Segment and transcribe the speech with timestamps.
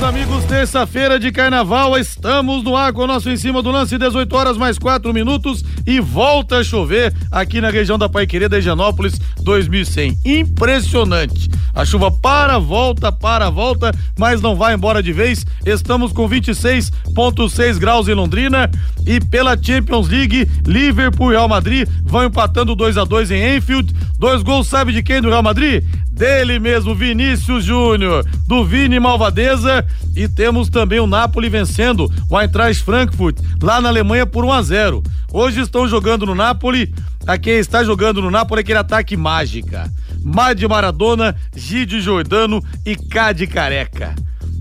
[0.00, 3.98] meus amigos, terça-feira de carnaval, estamos no ar com o nosso em cima do lance,
[3.98, 9.20] 18 horas mais 4 minutos e volta a chover aqui na região da Paiquerê Higienópolis
[9.42, 10.16] 2100.
[10.24, 11.50] Impressionante.
[11.74, 15.44] A chuva para, volta, para, volta, mas não vai embora de vez.
[15.66, 18.70] Estamos com 26,6 graus em Londrina
[19.06, 23.94] e pela Champions League, Liverpool e Real Madrid vão empatando 2 a 2 em Enfield.
[24.18, 25.84] Dois gols, sabe de quem do Real Madrid?
[26.20, 29.86] dele mesmo, Vinícius Júnior, do Vini Malvadeza.
[30.14, 34.62] E temos também o Napoli vencendo o Eintracht Frankfurt, lá na Alemanha, por 1 a
[34.62, 36.92] 0 Hoje estão jogando no Napoli.
[37.26, 39.90] A quem está jogando no Napoli é aquele ataque mágica.
[40.22, 44.14] Mad Maradona, Gide Jordano e Cade Careca.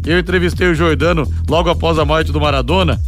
[0.05, 2.99] Eu entrevistei o Jordano logo após a morte do Maradona.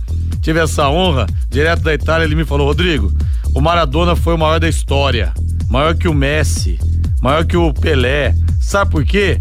[0.42, 3.14] Tive essa honra, direto da Itália, ele me falou: Rodrigo,
[3.53, 5.34] o Maradona foi o maior da história,
[5.70, 6.80] maior que o Messi,
[7.22, 8.34] maior que o Pelé.
[8.59, 9.40] Sabe por quê?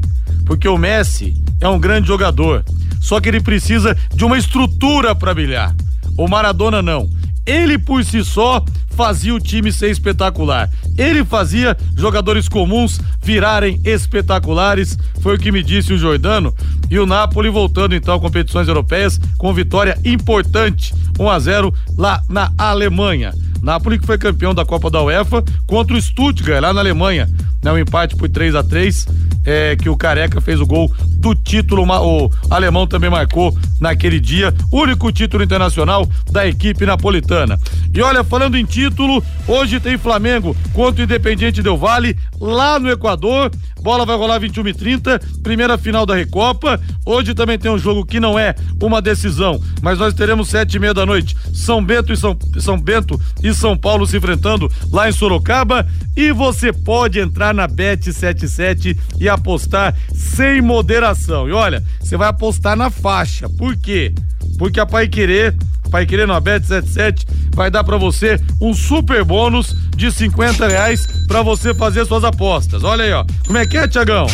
[0.50, 2.64] Porque o Messi é um grande jogador,
[3.00, 5.72] só que ele precisa de uma estrutura para brilhar.
[6.16, 7.08] O Maradona não.
[7.46, 10.70] Ele por si só fazia o time ser espetacular.
[10.96, 16.54] Ele fazia jogadores comuns virarem espetaculares, foi o que me disse o Jordano.
[16.90, 22.22] E o Napoli voltando então a competições europeias com vitória importante, 1 a 0 lá
[22.28, 23.32] na Alemanha.
[23.62, 27.28] Napoli que foi campeão da Copa da UEFA contra o Stuttgart lá na Alemanha.
[27.62, 29.06] Né, um empate por 3 a 3
[29.44, 34.54] é, que o Careca fez o gol do título, o alemão também marcou naquele dia,
[34.72, 35.99] único título internacional
[36.30, 37.58] da equipe napolitana.
[37.92, 42.90] E olha, falando em título, hoje tem Flamengo contra o Independiente Del Vale, lá no
[42.90, 43.50] Equador.
[43.82, 46.78] Bola vai rolar 21 e 30, primeira final da Recopa.
[47.04, 50.78] Hoje também tem um jogo que não é uma decisão, mas nós teremos sete e
[50.78, 51.34] meia da noite.
[51.52, 55.86] São Bento e São, São Bento e São Paulo se enfrentando lá em Sorocaba.
[56.16, 61.48] E você pode entrar na Bet 77 e apostar sem moderação.
[61.48, 63.48] E olha, você vai apostar na faixa.
[63.48, 64.12] Por quê?
[64.58, 65.56] Porque a Pai Querer
[65.90, 71.06] Pai Querer no Bet 77 vai dar para você um super bônus de 50 reais
[71.26, 72.84] para você fazer suas apostas.
[72.84, 73.24] Olha aí, ó.
[73.46, 74.26] Como é que é, Tiagão?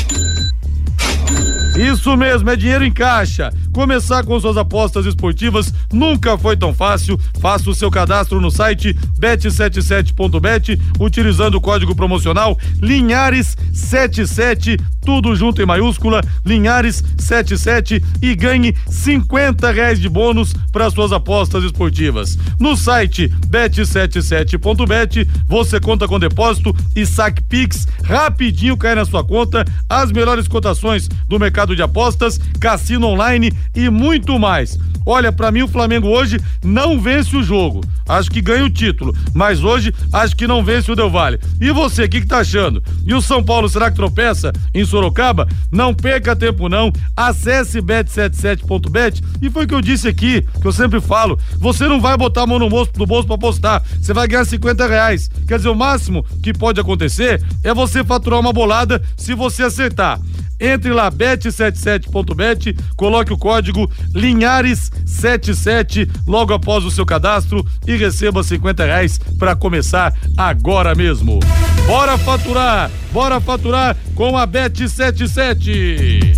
[1.77, 3.53] Isso mesmo, é dinheiro em caixa.
[3.71, 7.21] Começar com suas apostas esportivas nunca foi tão fácil.
[7.39, 15.67] Faça o seu cadastro no site bet77.bet utilizando o código promocional Linhares77, tudo junto em
[15.67, 22.37] maiúscula, Linhares77 e ganhe 50 reais de bônus para suas apostas esportivas.
[22.59, 29.65] No site bet77.bet você conta com depósito e saque Pix, rapidinho cai na sua conta
[29.89, 34.77] as melhores cotações do mercado de apostas, cassino online e muito mais.
[35.09, 37.81] Olha, para mim o Flamengo hoje não vence o jogo.
[38.09, 41.39] Acho que ganha o título, mas hoje acho que não vence o Del Valle.
[41.61, 42.83] E você, o que, que tá achando?
[43.05, 45.47] E o São Paulo, será que tropeça em Sorocaba?
[45.71, 46.91] Não perca tempo não.
[47.15, 51.39] Acesse bet77.bet e foi o que eu disse aqui, que eu sempre falo.
[51.59, 53.83] Você não vai botar a mão no bolso, no bolso pra apostar.
[54.01, 55.31] Você vai ganhar 50 reais.
[55.47, 60.19] Quer dizer, o máximo que pode acontecer é você faturar uma bolada se você acertar.
[60.59, 68.85] Entre lá, bet77.bet, coloque o código Linhares77 logo após o seu cadastro e receba 50
[68.85, 71.41] reais para começar agora mesmo.
[71.87, 76.37] Bora faturar, bora faturar com a Bet77.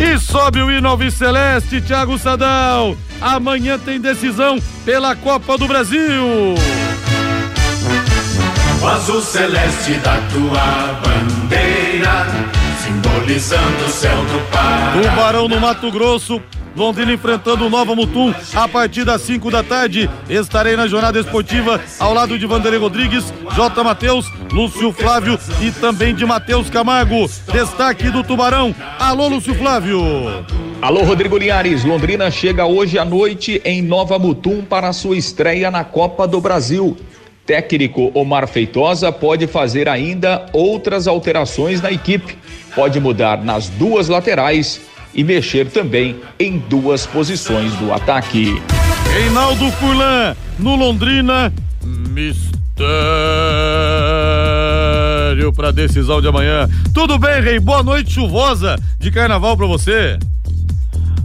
[0.00, 2.96] E sobe o hino Celeste, Thiago Sadal.
[3.20, 6.56] Amanhã tem decisão pela Copa do Brasil.
[8.82, 12.26] O azul celeste da tua bandeira,
[12.84, 14.92] simbolizando o céu do Pará.
[15.00, 16.42] Tubarão no Mato Grosso,
[16.74, 20.10] Londrina enfrentando o Nova Mutum a partir das 5 da tarde.
[20.28, 23.84] Estarei na jornada esportiva ao lado de Vanderlei Rodrigues, J.
[23.84, 27.30] Matheus, Lúcio Flávio e também de Matheus Camargo.
[27.52, 28.74] Destaque do Tubarão.
[28.98, 30.00] Alô, Lúcio Flávio.
[30.80, 31.84] Alô, Rodrigo Linhares.
[31.84, 36.40] Londrina chega hoje à noite em Nova Mutum para a sua estreia na Copa do
[36.40, 36.96] Brasil.
[37.46, 42.36] Técnico Omar Feitosa pode fazer ainda outras alterações na equipe.
[42.74, 44.80] Pode mudar nas duas laterais
[45.14, 48.62] e mexer também em duas posições do ataque.
[49.12, 51.52] Reinaldo Furlan, no Londrina,
[51.84, 52.82] mistério
[55.54, 56.68] para decisão de amanhã.
[56.94, 57.60] Tudo bem, Rei?
[57.60, 60.18] Boa noite chuvosa de carnaval para você.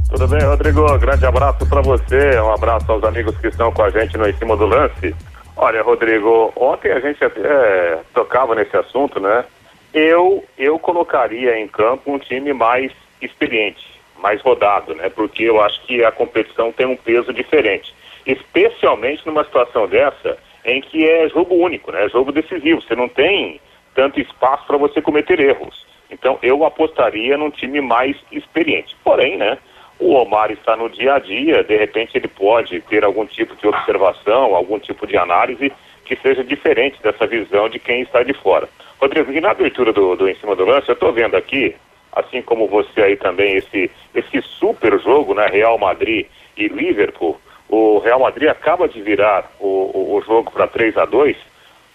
[0.09, 0.97] Tudo bem, Rodrigo?
[0.97, 4.33] Grande abraço para você, um abraço aos amigos que estão com a gente no Em
[4.33, 5.13] Cima do Lance.
[5.59, 9.44] Olha, Rodrigo, ontem a gente até tocava nesse assunto, né?
[9.92, 15.09] Eu, eu colocaria em campo um time mais experiente, mais rodado, né?
[15.09, 17.92] Porque eu acho que a competição tem um peso diferente.
[18.24, 22.07] Especialmente numa situação dessa, em que é jogo único, né?
[22.10, 22.80] Jogo decisivo.
[22.80, 23.60] Você não tem
[23.95, 25.88] tanto espaço para você cometer erros.
[26.12, 28.95] Então, eu apostaria num time mais experiente.
[29.03, 29.57] Porém, né?
[29.99, 33.67] O Omar está no dia a dia, de repente ele pode ter algum tipo de
[33.67, 35.71] observação, algum tipo de análise
[36.05, 38.69] que seja diferente dessa visão de quem está de fora.
[38.99, 41.75] Rodrigo, e na abertura do, do Em Cima do Lance, eu estou vendo aqui,
[42.13, 47.39] assim como você aí também, esse, esse super jogo, né, Real Madrid e Liverpool.
[47.67, 51.35] O Real Madrid acaba de virar o, o, o jogo para 3 a 2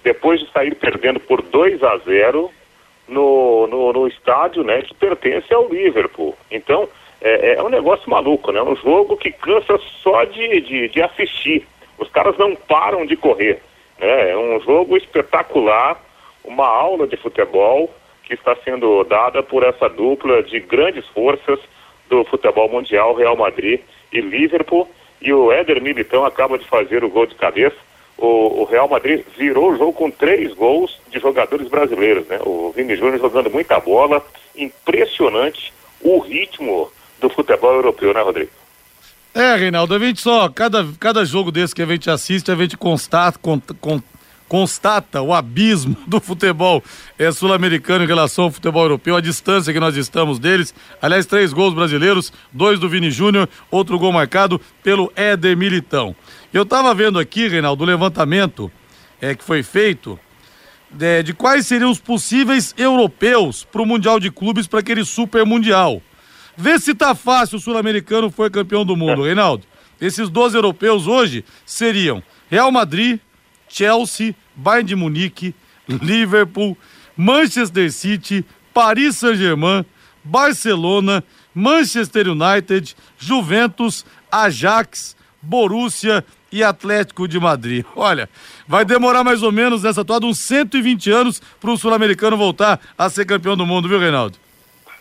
[0.02, 2.50] depois de sair perdendo por 2 a 0
[3.08, 6.36] no, no, no estádio né, que pertence ao Liverpool.
[6.50, 6.88] Então,
[7.22, 8.60] é, é um negócio maluco, né?
[8.60, 11.66] Um jogo que cansa só de, de, de assistir.
[11.96, 13.62] Os caras não param de correr.
[13.98, 14.30] Né?
[14.30, 16.02] É um jogo espetacular,
[16.44, 17.88] uma aula de futebol
[18.24, 21.60] que está sendo dada por essa dupla de grandes forças
[22.08, 23.80] do futebol mundial, Real Madrid
[24.12, 24.88] e Liverpool.
[25.20, 27.76] E o Éder Militão acaba de fazer o gol de cabeça.
[28.18, 32.40] O, o, Real Madrid virou o jogo com três gols de jogadores brasileiros, né?
[32.44, 34.24] O Vini Júnior jogando muita bola,
[34.56, 36.90] impressionante o ritmo
[37.22, 38.50] do futebol europeu, né, Rodrigo?
[39.34, 42.76] É, Reinaldo, a gente só, cada, cada jogo desse que a gente assiste, a gente
[42.76, 44.02] constata, con, con,
[44.46, 46.84] constata o abismo do futebol
[47.18, 50.74] é, sul-americano em relação ao futebol europeu, a distância que nós estamos deles.
[51.00, 56.14] Aliás, três gols brasileiros, dois do Vini Júnior, outro gol marcado pelo Éder Militão.
[56.52, 58.70] Eu estava vendo aqui, Reinaldo, o levantamento
[59.18, 60.20] é, que foi feito
[60.90, 65.46] de, de quais seriam os possíveis europeus para o Mundial de Clubes, para aquele Super
[65.46, 66.02] Mundial.
[66.56, 69.64] Vê se tá fácil o sul-americano foi campeão do mundo, Reinaldo.
[70.00, 73.20] Esses 12 europeus hoje seriam Real Madrid,
[73.68, 75.54] Chelsea, Bayern de Munique,
[75.88, 76.76] Liverpool,
[77.16, 78.44] Manchester City,
[78.74, 79.84] Paris Saint-Germain,
[80.24, 87.84] Barcelona, Manchester United, Juventus, Ajax, Borussia e Atlético de Madrid.
[87.96, 88.28] Olha,
[88.66, 93.08] vai demorar mais ou menos nessa toada uns 120 anos para o sul-americano voltar a
[93.08, 94.41] ser campeão do mundo, viu, Reinaldo?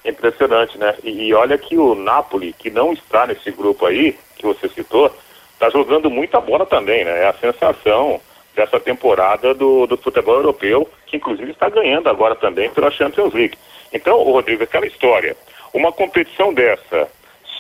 [0.03, 0.95] Impressionante, né?
[1.03, 5.15] E, e, olha que o Napoli, que não está nesse grupo aí, que você citou,
[5.53, 7.24] está jogando muita bola também, né?
[7.24, 8.19] É a sensação
[8.56, 13.57] dessa temporada do, do futebol europeu, que inclusive está ganhando agora também pela Champions League.
[13.94, 15.36] Então, Rodrigo, aquela história,
[15.74, 17.07] uma competição dessa,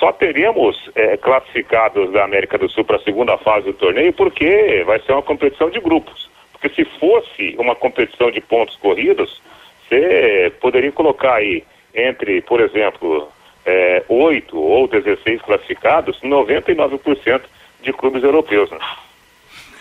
[0.01, 4.83] só teremos é, classificados da América do Sul para a segunda fase do torneio porque
[4.85, 6.29] vai ser uma competição de grupos.
[6.51, 9.41] Porque se fosse uma competição de pontos corridos,
[9.87, 13.29] você poderia colocar aí entre, por exemplo,
[13.65, 17.41] é, 8 ou 16 classificados, 99%
[17.83, 18.69] de clubes europeus.
[18.71, 18.79] Né?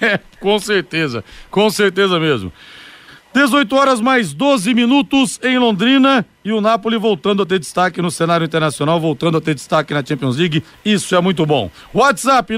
[0.02, 2.50] É, com certeza, com certeza mesmo.
[3.32, 8.10] 18 horas mais 12 minutos em Londrina e o Napoli voltando a ter destaque no
[8.10, 10.64] cenário internacional, voltando a ter destaque na Champions League.
[10.84, 11.70] Isso é muito bom.
[11.94, 12.52] WhatsApp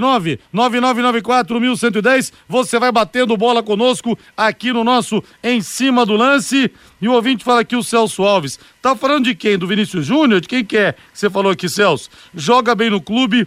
[0.54, 2.32] 999941110.
[2.48, 6.72] Você vai batendo bola conosco aqui no nosso Em Cima do Lance.
[7.02, 8.58] E o ouvinte fala aqui o Celso Alves.
[8.80, 9.58] Tá falando de quem?
[9.58, 10.40] Do Vinícius Júnior?
[10.40, 10.94] De quem que é?
[11.12, 12.08] Você falou aqui, Celso.
[12.34, 13.46] Joga bem no clube,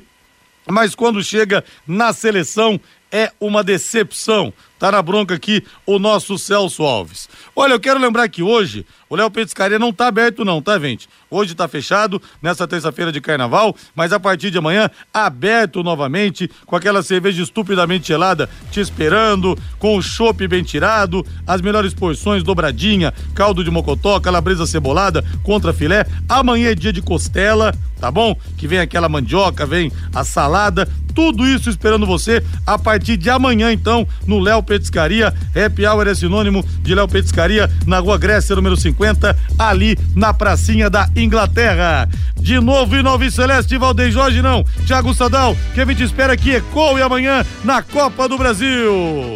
[0.67, 2.79] mas quando chega na seleção
[3.11, 4.53] é uma decepção.
[4.85, 7.27] Tá na bronca aqui o nosso Celso Alves.
[7.55, 11.07] Olha, eu quero lembrar que hoje o Léo Petiscaria não tá aberto não, tá, gente?
[11.29, 16.75] Hoje tá fechado, nessa terça-feira de carnaval, mas a partir de amanhã, aberto novamente, com
[16.75, 23.13] aquela cerveja estupidamente gelada te esperando, com o chopp bem tirado, as melhores porções, dobradinha,
[23.33, 26.05] caldo de mocotó, calabresa cebolada, contra filé.
[26.27, 28.35] Amanhã é dia de costela, tá bom?
[28.57, 33.71] Que vem aquela mandioca, vem a salada, tudo isso esperando você a partir de amanhã,
[33.71, 35.33] então, no Léo Petiscaria.
[35.55, 40.89] Happy Hour é sinônimo de Léo Petiscaria, na Rua Grécia, número 50, ali na pracinha
[40.89, 42.07] da Inglaterra.
[42.39, 44.63] De novo, e Novi Celeste, Valdeir Jorge, não.
[44.85, 49.35] Thiago Sadal, que a gente espera que ecoe amanhã na Copa do Brasil.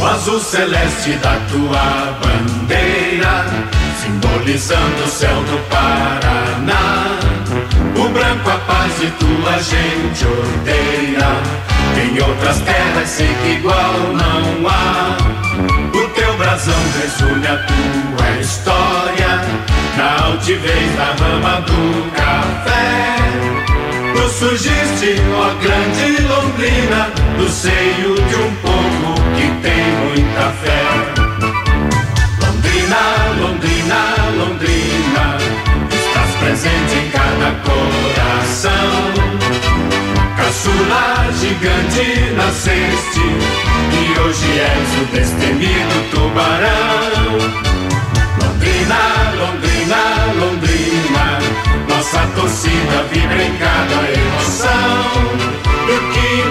[0.00, 3.46] O azul celeste da tua bandeira,
[4.02, 7.18] simbolizando o céu do Paraná.
[7.96, 11.64] O branco a paz e tua gente odeia.
[11.96, 15.23] Em outras terras sei que igual não há.
[16.54, 19.40] O teu brasão resume a tua história.
[19.96, 23.16] Na altivez da rama do café.
[24.14, 30.84] Tu surgiste, ó grande Londrina, do seio de um povo que tem muita fé.
[32.46, 33.02] Londrina,
[33.40, 34.00] Londrina,
[34.38, 35.38] Londrina,
[35.90, 38.90] estás presente em cada coração.
[40.36, 43.73] Caçula gigante nasceste
[44.20, 47.38] hoje és o destemido tubarão.
[48.40, 49.00] Londrina,
[49.38, 50.00] Londrina,
[50.38, 51.38] Londrina,
[51.88, 55.24] nossa torcida vibra em cada emoção.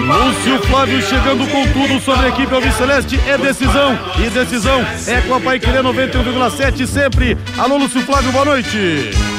[0.05, 3.19] Lúcio Flávio chegando com tudo sobre a equipe Alviceleste.
[3.27, 3.98] É decisão.
[4.17, 7.38] E decisão é com a Pai Querer 91,7 sempre.
[7.57, 9.33] Alô, Lúcio Flávio, boa noite.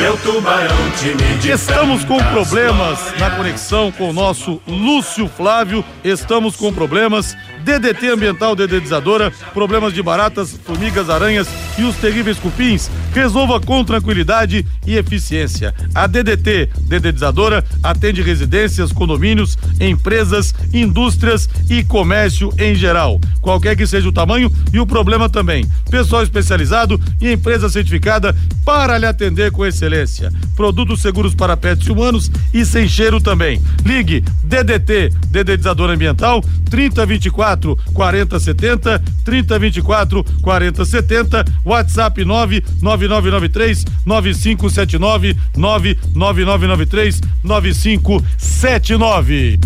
[0.00, 5.84] Meu tubarão time de Estamos com problemas na conexão com o nosso Lúcio Flávio.
[6.02, 7.36] Estamos com problemas.
[7.64, 11.48] DDT ambiental dedetizadora, problemas de baratas, formigas, aranhas
[11.78, 12.90] e os terríveis cupins.
[13.12, 15.74] Resolva com tranquilidade e eficiência.
[15.94, 23.20] A DDT dedetizadora atende residências, condomínios, empresas, indústrias e comércio em geral.
[23.40, 25.66] Qualquer que seja o tamanho e o problema também.
[25.90, 30.32] Pessoal especializado e empresa certificada para lhe atender com excelência.
[30.54, 33.60] Produtos seguros para pets humanos e sem cheiro também.
[33.84, 37.49] Ligue DDT dedetizador ambiental 3024
[37.92, 49.58] 40 70 30 24 40 70 WhatsApp 99993 9579 99993 9579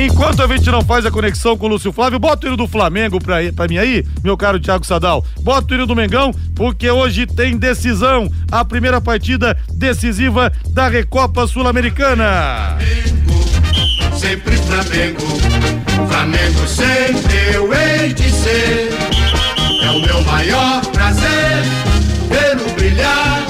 [0.00, 2.68] Enquanto a gente não faz a conexão com o Lúcio Flávio, bota o hino do
[2.68, 5.24] Flamengo pra, pra mim aí, meu caro Thiago Sadal.
[5.40, 8.30] Bota o hino do Mengão, porque hoje tem decisão.
[8.50, 12.78] A primeira partida decisiva da Recopa Sul-Americana.
[14.16, 15.87] sempre Flamengo.
[16.06, 18.88] Flamengo sempre eu hei de ser.
[19.82, 21.62] É o meu maior prazer
[22.28, 23.42] vê-lo brilhar,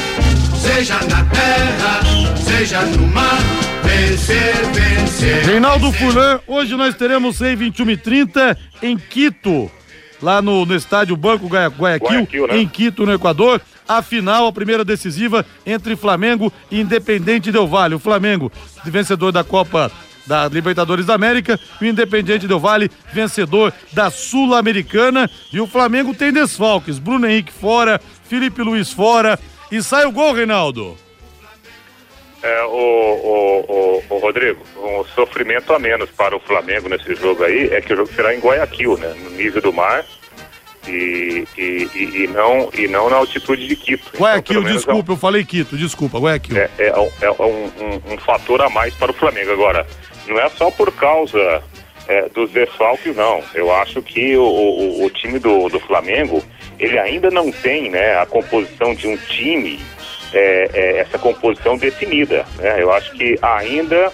[0.60, 2.00] seja na terra,
[2.36, 3.38] seja no mar.
[3.82, 5.44] Vencer, vencer.
[5.46, 5.90] Reinaldo.
[5.92, 9.70] Fulan, hoje nós teremos 6, 21 e 30 em Quito,
[10.22, 12.58] lá no, no estádio Banco Guaya- Guayaquil, Guayaquil, né?
[12.58, 13.60] em Quito, no Equador.
[13.88, 17.94] A final, a primeira decisiva entre Flamengo e Independente Del Vale.
[17.94, 18.52] O Flamengo,
[18.84, 19.90] vencedor da Copa
[20.28, 25.28] da Libertadores da América, o Independente Del Vale, vencedor da Sul-Americana.
[25.52, 29.38] E o Flamengo tem desfalques: Bruno Henrique fora, Felipe Luiz fora.
[29.72, 30.96] E sai o gol, Reinaldo.
[32.42, 37.42] É, o, o, o, o Rodrigo, um sofrimento a menos para o Flamengo nesse jogo
[37.42, 39.12] aí é que o jogo será em Guayaquil, né?
[39.24, 40.04] No nível do mar
[40.86, 44.04] e, e, e, e não, e não na altitude de Quito.
[44.10, 46.56] Então, Guayaquil, menos, desculpa, eu falei Quito, desculpa, Guayaquil.
[46.56, 49.50] É, é, um- é um, um- um fator a mais para o Flamengo.
[49.50, 49.84] Agora,
[50.28, 51.62] não é só por causa
[52.08, 53.42] é, dos desfalques, não.
[53.54, 56.42] Eu acho que o, o, o time do, do Flamengo,
[56.78, 59.78] ele ainda não tem né, a composição de um time,
[60.32, 62.46] é, é, essa composição definida.
[62.56, 62.82] Né?
[62.82, 64.12] Eu acho que ainda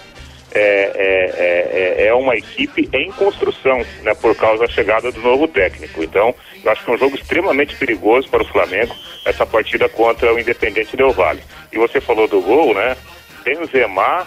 [0.53, 0.59] é,
[0.95, 6.03] é, é, é uma equipe em construção, né, por causa da chegada do novo técnico.
[6.03, 8.95] Então, eu acho que é um jogo extremamente perigoso para o Flamengo,
[9.25, 11.43] essa partida contra o Independente Del Vale.
[11.71, 12.95] E você falou do gol, né?
[13.43, 14.25] Benzema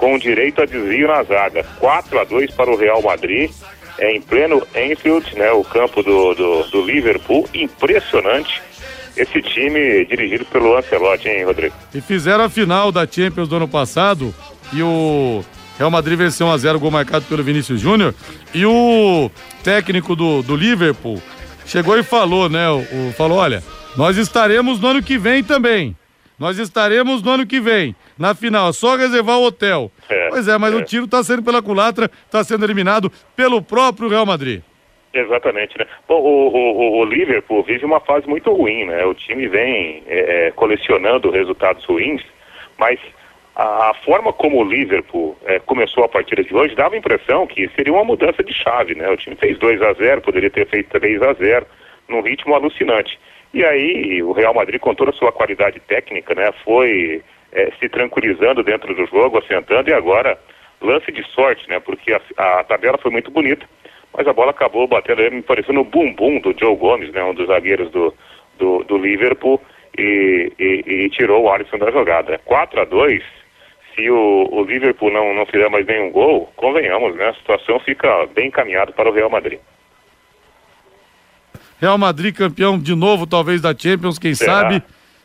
[0.00, 1.62] com direito a desvio na zaga.
[1.78, 3.50] 4 a 2 para o Real Madrid,
[3.98, 7.46] é, em pleno Enfield, né, o campo do, do, do Liverpool.
[7.54, 8.62] Impressionante
[9.16, 11.74] esse time dirigido pelo Ancelotti, hein, Rodrigo?
[11.94, 14.34] E fizeram a final da Champions do ano passado
[14.72, 15.44] e o
[15.78, 18.14] Real Madrid venceu 1x0, gol marcado pelo Vinícius Júnior.
[18.54, 19.30] E o
[19.62, 21.20] técnico do, do Liverpool
[21.66, 22.70] chegou e falou, né?
[22.70, 23.62] O, o- falou: olha,
[23.96, 25.94] nós estaremos no ano que vem também.
[26.40, 27.94] Nós estaremos no ano que vem.
[28.18, 29.92] Na final, é só reservar o hotel.
[30.08, 30.76] É, pois é, mas é.
[30.78, 34.62] o tiro está sendo pela culatra, está sendo eliminado pelo próprio Real Madrid.
[35.12, 35.86] Exatamente, né?
[36.08, 39.04] Bom, o, o- o- Liverpool vive uma fase muito ruim, né?
[39.04, 42.22] O time vem é, é, colecionando resultados ruins,
[42.78, 42.98] mas
[43.56, 47.46] a, a forma como o Liverpool é, começou a partida de hoje dava a impressão
[47.46, 49.10] que seria uma mudança de chave, né?
[49.10, 51.66] O time fez 2 a 0 poderia ter feito 3 a 0
[52.08, 53.18] num ritmo alucinante.
[53.52, 56.50] E aí o Real Madrid, com toda a sua qualidade técnica, né?
[56.64, 60.38] Foi é, se tranquilizando dentro do jogo, assentando, e agora
[60.80, 61.80] lance de sorte, né?
[61.80, 63.66] Porque a, a tabela foi muito bonita
[64.16, 67.46] mas a bola acabou batendo, me pareceu no bumbum do Joe Gomes, né, um dos
[67.46, 68.14] zagueiros do,
[68.58, 69.60] do, do Liverpool,
[69.96, 72.38] e, e- e tirou o Alisson da jogada.
[72.44, 73.22] 4 a 2
[73.94, 78.26] se o, o Liverpool não, não fizer mais nenhum gol, convenhamos, né, a situação fica
[78.26, 79.58] bem encaminhada para o Real Madrid.
[81.80, 84.60] Real Madrid campeão de novo, talvez, da Champions, quem Será?
[84.60, 84.82] sabe.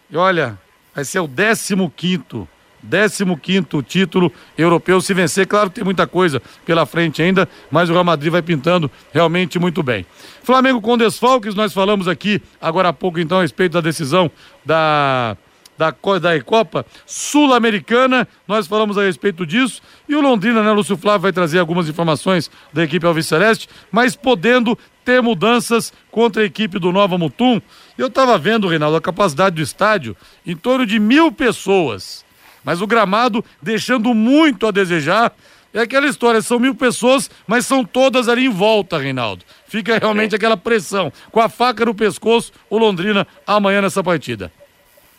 [0.09, 0.57] E olha,
[0.93, 2.47] vai ser o 15 quinto,
[2.89, 5.01] 15 quinto título europeu.
[5.01, 8.89] Se vencer, claro, tem muita coisa pela frente ainda, mas o Real Madrid vai pintando
[9.13, 10.05] realmente muito bem.
[10.43, 14.31] Flamengo com desfalques, nós falamos aqui agora há pouco, então, a respeito da decisão
[14.63, 15.35] da
[15.77, 21.21] da, da Copa Sul-Americana, nós falamos a respeito disso, e o Londrina, né, Lúcio Flávio
[21.21, 26.79] vai trazer algumas informações da equipe Alves Celeste, mas podendo ter mudanças contra a equipe
[26.79, 27.61] do Nova Mutum.
[27.97, 32.25] Eu estava vendo, Reinaldo, a capacidade do estádio em torno de mil pessoas.
[32.63, 35.31] Mas o gramado deixando muito a desejar.
[35.71, 39.43] É aquela história, são mil pessoas, mas são todas ali em volta, Reinaldo.
[39.67, 41.11] Fica realmente aquela pressão.
[41.31, 44.51] Com a faca no pescoço, o Londrina amanhã nessa partida.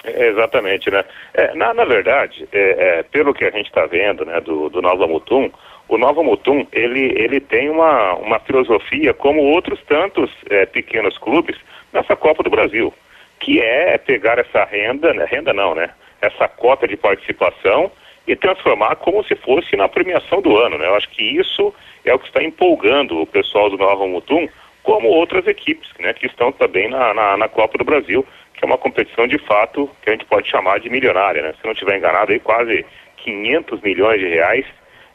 [0.02, 1.04] É, exatamente, né?
[1.34, 4.80] É, na, na verdade, é, é pelo que a gente está vendo né, do, do
[4.80, 5.50] Nova Mutum,
[5.88, 11.56] o Nova Mutum ele, ele tem uma, uma filosofia como outros tantos é, pequenos clubes
[11.92, 12.92] nessa Copa do Brasil,
[13.38, 15.90] que é pegar essa renda, né, renda não, né?
[16.20, 17.90] Essa cota de participação
[18.26, 20.76] e transformar como se fosse na premiação do ano.
[20.78, 20.86] Né?
[20.86, 21.72] Eu acho que isso
[22.04, 24.48] é o que está empolgando o pessoal do Nova Mutum,
[24.82, 28.66] como outras equipes né, que estão também na, na, na, Copa do Brasil, que é
[28.66, 31.42] uma competição de fato que a gente pode chamar de milionária.
[31.42, 31.52] Né?
[31.52, 32.84] Se não estiver enganado, aí quase
[33.18, 34.64] 500 milhões de reais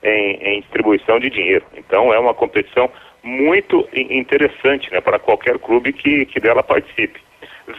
[0.03, 1.65] em, em distribuição de dinheiro.
[1.75, 2.89] Então é uma competição
[3.23, 7.19] muito interessante né, para qualquer clube que, que dela participe.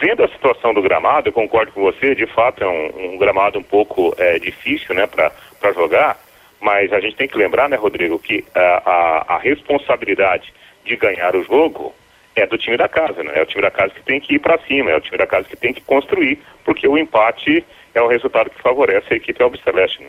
[0.01, 3.59] Vendo a situação do gramado, eu concordo com você, de fato é um, um gramado
[3.59, 6.19] um pouco é, difícil né, para jogar,
[6.61, 10.53] mas a gente tem que lembrar, né, Rodrigo, que a, a, a, responsabilidade
[10.85, 11.93] de ganhar o jogo
[12.37, 13.33] é do time da casa, né?
[13.35, 15.27] É o time da casa que tem que ir para cima, é o time da
[15.27, 17.65] casa que tem que construir, porque o empate
[17.95, 20.09] é o resultado que favorece a equipe Albiceleste, né?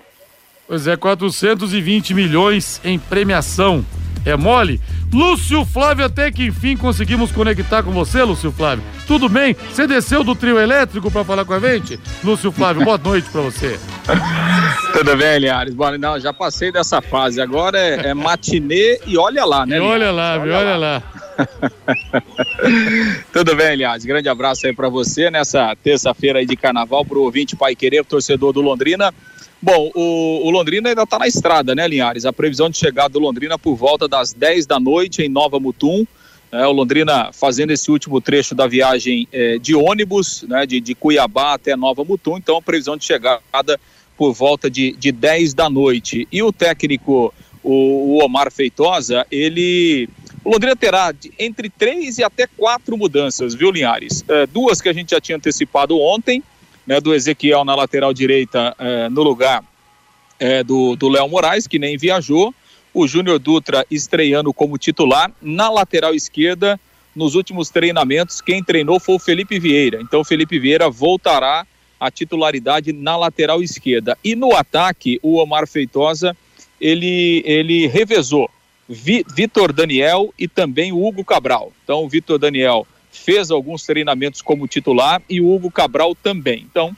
[0.68, 3.86] Pois é, 420 milhões em premiação.
[4.26, 4.80] É mole?
[5.12, 8.84] Lúcio Flávio, até que enfim conseguimos conectar com você, Lúcio Flávio.
[9.06, 9.54] Tudo bem?
[9.70, 12.00] Você desceu do trio elétrico para falar com a gente?
[12.24, 13.78] Lúcio Flávio, boa noite para você.
[14.94, 15.74] Tudo bem, Liares?
[15.74, 17.42] Bom, não, já passei dessa fase.
[17.42, 19.78] Agora é, é matinê e olha lá, né?
[19.78, 20.78] E olha lá, olha, olha lá.
[20.78, 21.04] lá.
[23.34, 24.06] Tudo bem, Liares?
[24.06, 28.54] Grande abraço aí para você nessa terça-feira aí de carnaval, pro ouvinte Pai Querer, torcedor
[28.54, 29.14] do Londrina.
[29.64, 32.26] Bom, o, o Londrina ainda está na estrada, né, Linhares?
[32.26, 36.06] A previsão de chegada do Londrina por volta das 10 da noite em Nova Mutum.
[36.52, 40.94] É, o Londrina fazendo esse último trecho da viagem é, de ônibus, né, de, de,
[40.94, 42.38] Cuiabá até Nova Mutum.
[42.38, 43.40] Então, a previsão de chegada
[44.18, 46.28] por volta de, de 10 da noite.
[46.30, 50.10] E o técnico, o, o Omar Feitosa, ele.
[50.44, 54.26] O Londrina terá entre três e até quatro mudanças, viu, Linhares?
[54.28, 56.44] É, duas que a gente já tinha antecipado ontem
[56.86, 59.64] né, do Ezequiel na lateral direita é, no lugar
[60.40, 62.54] é, do Léo Moraes, que nem viajou.
[62.94, 65.32] O Júnior Dutra estreando como titular.
[65.42, 66.80] Na lateral esquerda,
[67.16, 70.00] nos últimos treinamentos, quem treinou foi o Felipe Vieira.
[70.02, 71.66] Então, o Felipe Vieira voltará
[72.00, 74.18] à titularidade na lateral esquerda.
[74.24, 76.36] E no ataque, o Omar Feitosa,
[76.80, 78.50] ele, ele revezou
[78.88, 81.72] Vitor Daniel e também o Hugo Cabral.
[81.84, 86.66] Então, o Vitor Daniel fez alguns treinamentos como titular e o Hugo Cabral também.
[86.70, 86.94] Então,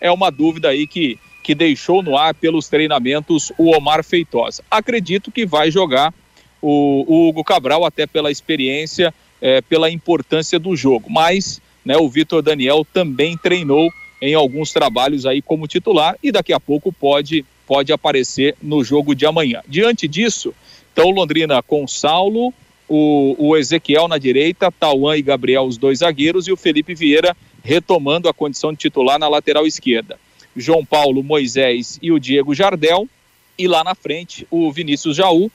[0.00, 4.62] é uma dúvida aí que, que deixou no ar pelos treinamentos o Omar Feitosa.
[4.70, 6.12] Acredito que vai jogar
[6.60, 11.08] o, o Hugo Cabral, até pela experiência, é, pela importância do jogo.
[11.08, 16.52] Mas né, o Vitor Daniel também treinou em alguns trabalhos aí como titular e daqui
[16.52, 19.62] a pouco pode, pode aparecer no jogo de amanhã.
[19.66, 20.52] Diante disso,
[20.92, 22.52] então Londrina com Saulo,
[22.90, 27.36] o, o Ezequiel na direita, Tauan e Gabriel, os dois zagueiros, e o Felipe Vieira
[27.62, 30.18] retomando a condição de titular na lateral esquerda.
[30.56, 33.08] João Paulo, Moisés e o Diego Jardel,
[33.56, 35.48] e lá na frente o Vinícius Jaú,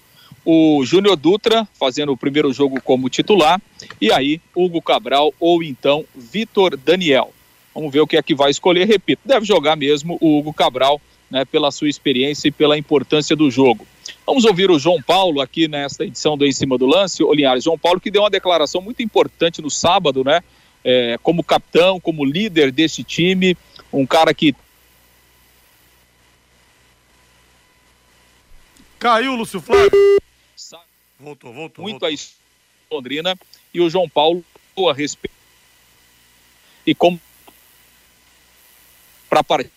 [0.45, 3.61] o Júnior Dutra fazendo o primeiro jogo como titular,
[3.99, 7.33] e aí Hugo Cabral ou então Vitor Daniel.
[7.73, 8.87] Vamos ver o que é que vai escolher.
[8.87, 13.51] Repito, deve jogar mesmo o Hugo Cabral, né, pela sua experiência e pela importância do
[13.51, 13.85] jogo.
[14.25, 17.63] Vamos ouvir o João Paulo aqui nesta edição do Em Cima do Lance, Linhares.
[17.63, 20.41] João Paulo que deu uma declaração muito importante no sábado, né?
[20.83, 23.55] É, como capitão, como líder desse time,
[23.93, 24.55] um cara que.
[28.97, 29.91] Caiu, Lúcio Flávio.
[31.19, 31.83] Voltou, voltou.
[31.83, 32.09] Muito voltou.
[32.09, 33.37] a Londrina
[33.73, 34.43] e o João Paulo
[34.89, 35.35] a respeito.
[36.85, 37.19] E como.
[39.29, 39.74] Para partir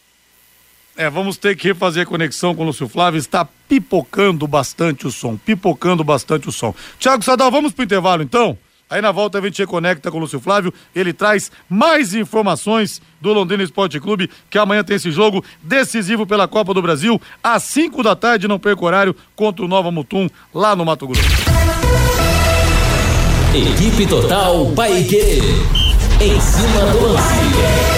[0.98, 3.18] é, vamos ter que refazer a conexão com o Lúcio Flávio.
[3.18, 6.74] Está pipocando bastante o som, pipocando bastante o som.
[6.98, 8.58] Tiago Sadal, vamos pro intervalo então?
[8.90, 13.32] Aí na volta a gente reconecta com o Lúcio Flávio, ele traz mais informações do
[13.32, 18.02] Londrina Esporte Clube, que amanhã tem esse jogo decisivo pela Copa do Brasil, às 5
[18.02, 21.20] da tarde, não perca horário, contra o Nova Mutum, lá no Mato Grosso.
[23.54, 25.42] Equipe Total Paique,
[26.20, 27.97] em cima do lance.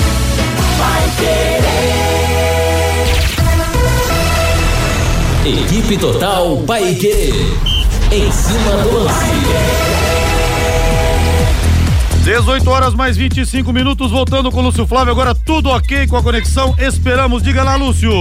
[5.43, 7.31] Equipe Total Paique.
[8.11, 9.25] Em cima do lance.
[12.23, 15.11] 18 horas mais 25 minutos, voltando com o Lúcio Flávio.
[15.11, 16.75] Agora tudo ok com a conexão.
[16.77, 17.41] Esperamos.
[17.41, 18.11] Diga lá, Lúcio.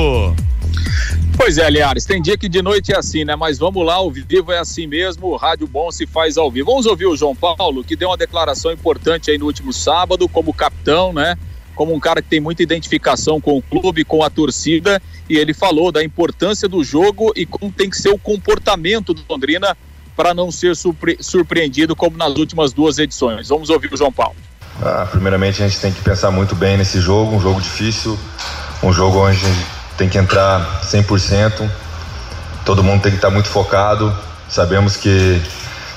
[1.37, 3.35] Pois é, Liares, tem dia que de noite é assim, né?
[3.37, 6.71] Mas vamos lá, o vivo é assim mesmo, o rádio bom se faz ao vivo.
[6.71, 10.53] Vamos ouvir o João Paulo, que deu uma declaração importante aí no último sábado, como
[10.53, 11.37] capitão, né?
[11.75, 15.55] Como um cara que tem muita identificação com o clube, com a torcida, e ele
[15.55, 19.77] falou da importância do jogo e como tem que ser o comportamento do Londrina
[20.17, 23.49] para não ser surpre surpreendido como nas últimas duas edições.
[23.49, 24.37] Vamos ouvir o João Paulo.
[24.83, 28.19] Ah, primeiramente a gente tem que pensar muito bem nesse jogo, um jogo difícil,
[28.83, 31.71] um jogo onde a gente tem que entrar 100%,
[32.65, 34.15] todo mundo tem que estar muito focado,
[34.49, 35.41] sabemos que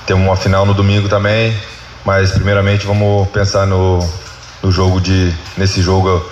[0.06, 1.56] tem uma final no domingo também,
[2.04, 3.98] mas primeiramente vamos pensar no,
[4.64, 6.26] no jogo de nesse jogo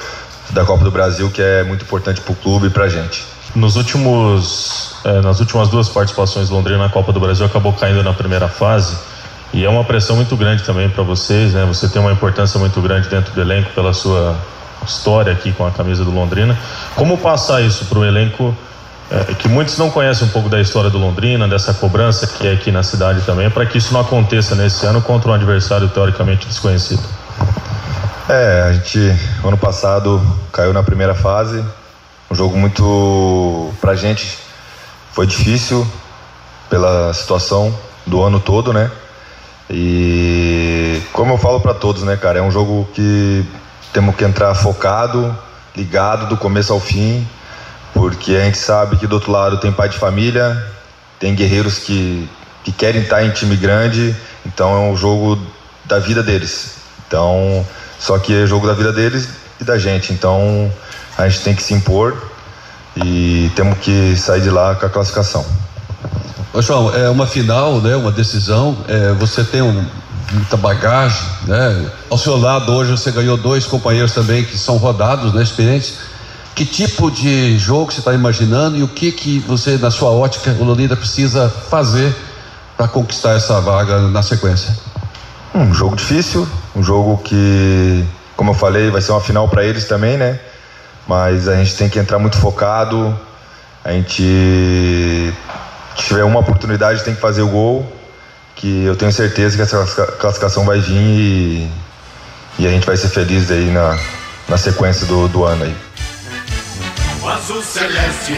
[0.50, 3.24] da Copa do Brasil que é muito importante para o clube e para a gente.
[3.54, 8.14] Nos últimos, é, nas últimas duas participações Londrina na Copa do Brasil acabou caindo na
[8.14, 8.96] primeira fase
[9.52, 11.66] e é uma pressão muito grande também para vocês, né?
[11.66, 14.34] Você tem uma importância muito grande dentro do elenco pela sua
[14.82, 16.58] história aqui com a camisa do Londrina.
[16.96, 18.56] Como passar isso para o elenco
[19.10, 22.52] é, que muitos não conhecem um pouco da história do Londrina, dessa cobrança que é
[22.52, 26.46] aqui na cidade também, para que isso não aconteça nesse ano contra um adversário teoricamente
[26.46, 27.02] desconhecido?
[28.28, 28.98] É, a gente
[29.44, 31.62] ano passado caiu na primeira fase,
[32.30, 34.38] um jogo muito pra gente
[35.12, 35.87] foi difícil
[36.70, 38.90] pela situação do ano todo, né?
[39.68, 43.44] E como eu falo para todos, né, cara, é um jogo que
[43.92, 45.37] temos que entrar focado,
[45.76, 47.26] ligado do começo ao fim,
[47.92, 50.64] porque a gente sabe que do outro lado tem pai de família,
[51.18, 52.28] tem guerreiros que,
[52.62, 54.14] que querem estar em time grande,
[54.46, 55.38] então é um jogo
[55.85, 56.76] da vida deles.
[57.06, 57.66] Então,
[58.02, 59.28] só que é jogo da vida deles
[59.60, 60.12] e da gente.
[60.12, 60.70] Então
[61.16, 62.20] a gente tem que se impor
[62.96, 65.46] e temos que sair de lá com a classificação.
[66.52, 67.94] Ô João, é uma final, né?
[67.94, 68.76] Uma decisão.
[68.88, 69.86] É, você tem um,
[70.32, 71.90] muita bagagem, né?
[72.10, 75.40] Ao seu lado hoje você ganhou dois companheiros também que são rodados, né?
[75.40, 75.98] Experientes.
[76.56, 80.50] Que tipo de jogo você está imaginando e o que que você, na sua ótica,
[80.58, 82.14] o Lolita precisa fazer
[82.76, 84.76] para conquistar essa vaga na sequência?
[85.54, 88.04] Um jogo difícil, um jogo que,
[88.36, 90.40] como eu falei, vai ser uma final para eles também, né?
[91.06, 93.18] Mas a gente tem que entrar muito focado.
[93.84, 95.34] A gente
[95.94, 97.92] tiver uma oportunidade tem que fazer o gol,
[98.56, 99.84] que eu tenho certeza que essa
[100.18, 101.70] classificação vai vir e,
[102.58, 103.98] e a gente vai ser feliz aí na,
[104.48, 105.76] na sequência do, do ano aí.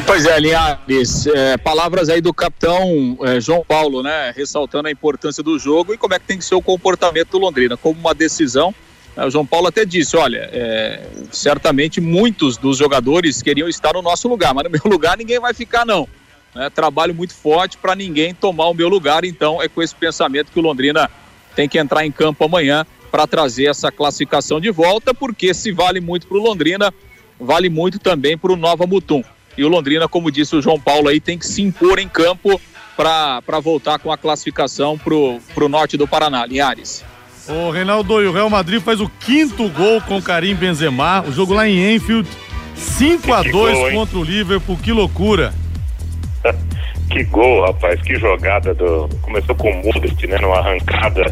[0.05, 4.31] Pois é, Linhares, é, palavras aí do capitão é, João Paulo, né?
[4.37, 7.39] Ressaltando a importância do jogo e como é que tem que ser o comportamento do
[7.39, 8.75] Londrina, como uma decisão.
[9.17, 14.03] Né, o João Paulo até disse: olha, é, certamente muitos dos jogadores queriam estar no
[14.03, 16.07] nosso lugar, mas no meu lugar ninguém vai ficar, não.
[16.55, 20.53] Né, trabalho muito forte para ninguém tomar o meu lugar, então é com esse pensamento
[20.53, 21.11] que o Londrina
[21.57, 26.01] tem que entrar em campo amanhã para trazer essa classificação de volta, porque se vale
[26.01, 26.93] muito para o Londrina,
[27.39, 29.23] vale muito também para o Nova Mutum.
[29.57, 32.61] E o Londrina, como disse o João Paulo aí, tem que se impor em campo
[32.97, 36.45] para voltar com a classificação para o norte do Paraná.
[36.47, 37.05] Linhares.
[37.49, 41.23] O Reinaldo, e o Real Madrid faz o quinto gol com Karim Benzema.
[41.23, 42.29] O jogo lá em Enfield,
[42.75, 44.79] 5 a 2 contra o Liverpool.
[44.79, 45.55] Que loucura!
[47.11, 49.09] Que gol, rapaz, que jogada do.
[49.23, 50.39] Começou com o Modest, né?
[50.39, 51.25] Numa arrancada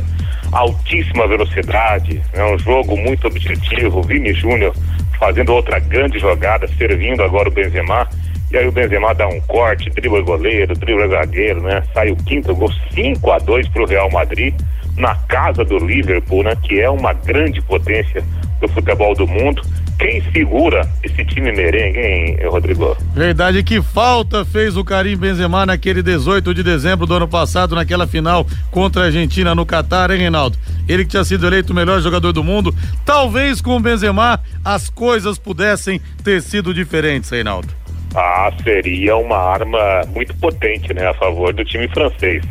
[0.53, 4.03] altíssima velocidade, é um jogo muito objetivo.
[4.03, 4.75] Vini Júnior
[5.19, 8.09] fazendo outra grande jogada, servindo agora o Benzema.
[8.51, 11.83] E aí o Benzema dá um corte, dribla o goleiro, dribla o zagueiro, né?
[11.95, 14.55] Sai o quinto gol, 5 a 2 para o Real Madrid,
[14.97, 16.55] na casa do Liverpool, né?
[16.63, 18.23] Que é uma grande potência
[18.61, 19.63] do futebol do mundo.
[20.03, 22.97] Quem segura esse time merengue, hein, Rodrigo?
[23.15, 28.05] Verdade que falta fez o Karim Benzema naquele 18 de dezembro do ano passado, naquela
[28.05, 30.59] final contra a Argentina no Catar, hein, Reinaldo?
[30.88, 32.75] Ele que tinha sido eleito o melhor jogador do mundo.
[33.07, 37.69] Talvez com o Benzema as coisas pudessem ter sido diferentes, Reinaldo.
[38.17, 42.43] Ah, seria uma arma muito potente, né, a favor do time francês.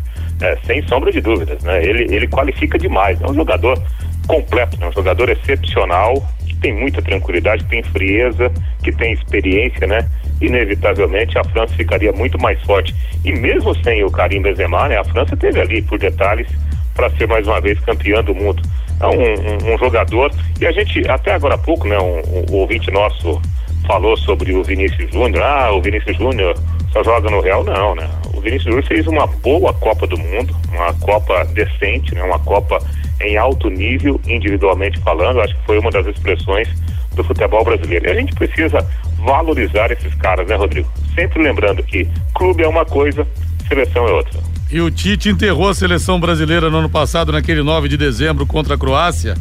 [0.41, 1.83] É, sem sombra de dúvidas, né?
[1.85, 3.21] Ele, ele qualifica demais.
[3.21, 3.77] É um jogador
[4.25, 4.87] completo, né?
[4.87, 6.15] Um jogador excepcional,
[6.61, 8.51] tem muita tranquilidade, tem frieza,
[8.83, 10.07] que tem experiência, né?
[10.39, 12.95] Inevitavelmente a França ficaria muito mais forte.
[13.25, 14.97] E mesmo sem o Karim Benzema, né?
[14.97, 16.47] A França teve ali por detalhes
[16.95, 18.61] para ser mais uma vez campeã do mundo.
[18.99, 21.97] É um, um, um, jogador e a gente até agora há pouco, né?
[21.99, 23.41] Um, um ouvinte nosso
[23.87, 25.43] falou sobre o Vinícius Júnior.
[25.43, 26.55] Ah, o Vinícius Júnior
[26.93, 28.07] só joga no Real, não, né?
[28.35, 32.21] O Vinícius Júnior fez uma boa Copa do Mundo, uma Copa decente, né?
[32.21, 32.77] Uma Copa
[33.21, 36.67] em alto nível, individualmente falando, acho que foi uma das expressões
[37.15, 38.07] do futebol brasileiro.
[38.07, 38.85] E a gente precisa
[39.19, 40.89] valorizar esses caras, né, Rodrigo?
[41.15, 43.27] Sempre lembrando que clube é uma coisa,
[43.67, 44.39] seleção é outra.
[44.71, 48.75] E o Tite enterrou a seleção brasileira no ano passado, naquele 9 de dezembro contra
[48.75, 49.35] a Croácia,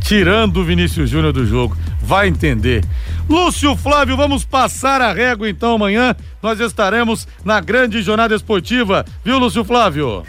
[0.00, 1.76] tirando o Vinícius Júnior do jogo.
[2.00, 2.84] Vai entender.
[3.28, 6.16] Lúcio Flávio, vamos passar a régua então amanhã.
[6.42, 10.24] Nós estaremos na grande jornada esportiva, viu, Lúcio Flávio?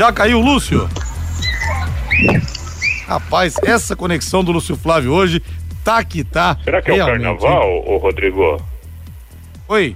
[0.00, 0.88] Já caiu o Lúcio?
[3.06, 5.42] Rapaz, essa conexão do Lúcio Flávio hoje
[5.84, 6.56] tá que tá.
[6.64, 8.56] Será que é o carnaval, ô Rodrigo?
[9.68, 9.94] Oi.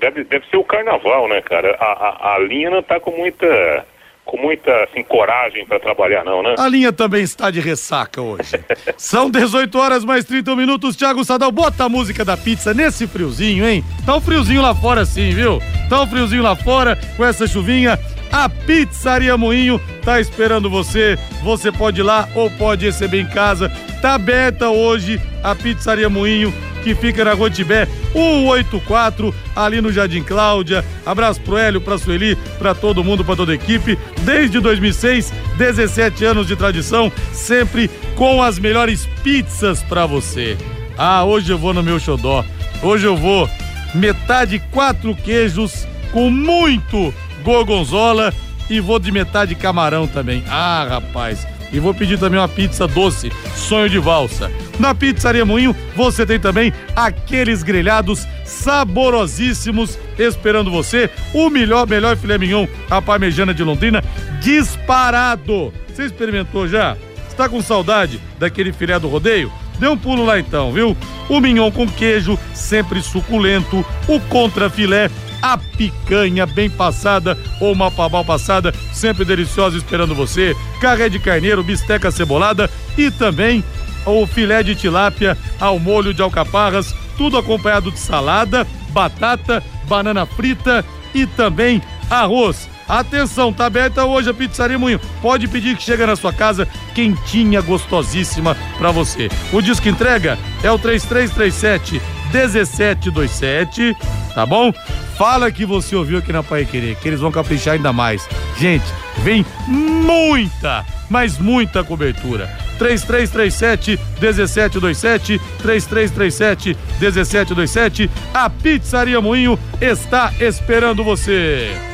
[0.00, 1.76] Deve, deve ser o carnaval, né, cara?
[1.78, 3.84] A, a, a linha não tá com muita
[4.24, 6.54] com muita assim, coragem para trabalhar, não, né?
[6.56, 8.58] A linha também está de ressaca hoje.
[8.96, 10.96] São 18 horas mais 30 minutos.
[10.96, 13.84] Thiago Sadal, bota a música da pizza nesse friozinho, hein?
[14.06, 15.60] Tá um friozinho lá fora, sim, viu?
[15.90, 17.98] Tá um friozinho lá fora com essa chuvinha.
[18.32, 21.18] A Pizzaria Moinho tá esperando você.
[21.44, 23.70] Você pode ir lá ou pode receber em casa.
[24.00, 30.84] Tá aberta hoje a Pizzaria Moinho que fica na Rotibé 184, ali no Jardim Cláudia.
[31.06, 33.98] Abraço pro Hélio, pra Sueli, pra todo mundo, pra toda a equipe.
[34.22, 40.56] Desde 2006, 17 anos de tradição, sempre com as melhores pizzas pra você.
[40.98, 42.44] Ah, hoje eu vou no meu xodó.
[42.82, 43.48] Hoje eu vou
[43.94, 48.32] metade quatro queijos com muito gorgonzola
[48.70, 50.42] e vou de metade camarão também.
[50.48, 51.46] Ah, rapaz.
[51.72, 54.50] E vou pedir também uma pizza doce, sonho de valsa.
[54.78, 61.10] Na Pizzaria Moinho você tem também aqueles grelhados saborosíssimos esperando você.
[61.32, 64.02] O melhor, melhor filé mignon, a parmejana de Londrina,
[64.40, 65.72] disparado.
[65.88, 66.96] Você experimentou já?
[67.28, 69.50] Está com saudade daquele filé do rodeio?
[69.78, 70.96] Dê um pulo lá então, viu?
[71.28, 73.84] O mignon com queijo, sempre suculento.
[74.06, 75.10] O contrafilé
[75.42, 81.64] a picanha bem passada ou uma mal passada, sempre deliciosa esperando você, carré de carneiro,
[81.64, 83.64] bisteca cebolada e também
[84.06, 90.84] o filé de tilápia ao molho de alcaparras, tudo acompanhado de salada, batata, banana frita
[91.12, 92.68] e também arroz.
[92.92, 95.00] Atenção, tá aberta hoje a Pizzaria Moinho.
[95.22, 99.30] Pode pedir que chega na sua casa quentinha, gostosíssima para você.
[99.50, 103.96] O disco entrega é o 3337 1727,
[104.34, 104.70] tá bom?
[105.16, 108.28] Fala que você ouviu aqui na Pai Querer, que eles vão caprichar ainda mais.
[108.58, 108.84] Gente,
[109.22, 112.46] vem muita, mas muita cobertura.
[112.78, 121.91] 3337 1727 3337 1727 A Pizzaria Moinho está esperando você.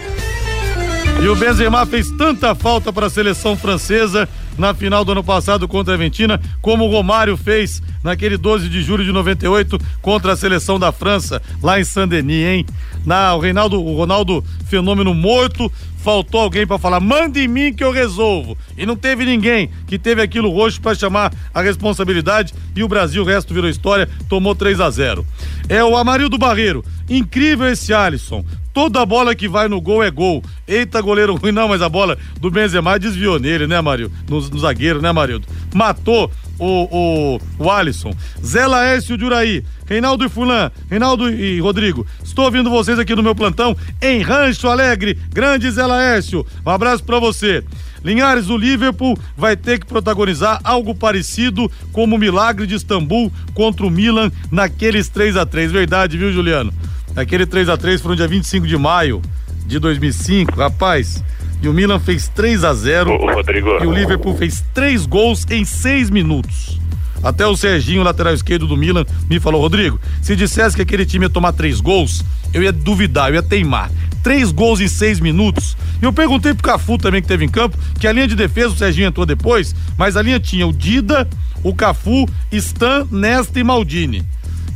[1.21, 5.67] E o Benzema fez tanta falta para a seleção francesa na final do ano passado
[5.67, 10.37] contra a Argentina, como o Romário fez naquele 12 de julho de 98 contra a
[10.37, 12.67] seleção da França, lá em Saint-Denis, hein?
[13.05, 17.83] Na, o Reinaldo, o Ronaldo fenômeno morto, faltou alguém para falar, manda em mim que
[17.83, 18.57] eu resolvo.
[18.77, 23.23] E não teve ninguém que teve aquilo roxo para chamar a responsabilidade e o Brasil,
[23.23, 25.27] o resto virou história, tomou 3 a 0.
[25.69, 28.45] É o Amarildo Barreiro, incrível esse Alisson.
[28.73, 30.43] Toda bola que vai no gol é gol.
[30.67, 34.13] Eita, goleiro ruim, não, mas a bola do Benzema desviou nele, né, Mario?
[34.29, 35.49] No, no zagueiro, né, Marildo?
[35.75, 38.13] Matou o, o, o Alisson.
[38.45, 43.23] Zé Laércio de Uraí, Reinaldo e Fulan, Reinaldo e Rodrigo, estou ouvindo vocês aqui no
[43.23, 47.65] meu plantão em Rancho Alegre, grande Zé Laércio, um abraço para você.
[48.05, 53.85] Linhares, o Liverpool vai ter que protagonizar algo parecido como o milagre de Istambul contra
[53.85, 56.73] o Milan naqueles 3 a 3 verdade, viu, Juliano?
[57.17, 59.21] Aquele 3 a 3 foi no dia 25 de maio
[59.67, 60.57] de 2005.
[60.57, 61.23] Rapaz,
[61.63, 63.69] e o Milan fez 3 a 0 Ô, Rodrigo.
[63.83, 66.79] E o Liverpool fez três gols em seis minutos.
[67.23, 71.27] Até o Serginho, lateral esquerdo do Milan, me falou: Rodrigo, se dissesse que aquele time
[71.27, 73.91] ia tomar três gols, eu ia duvidar, eu ia teimar.
[74.23, 75.77] Três gols em seis minutos.
[76.01, 78.69] E eu perguntei pro Cafu também que teve em campo, que a linha de defesa,
[78.69, 81.29] o Serginho entrou depois, mas a linha tinha o Dida,
[81.63, 84.25] o Cafu, Stan, Nesta e Maldini.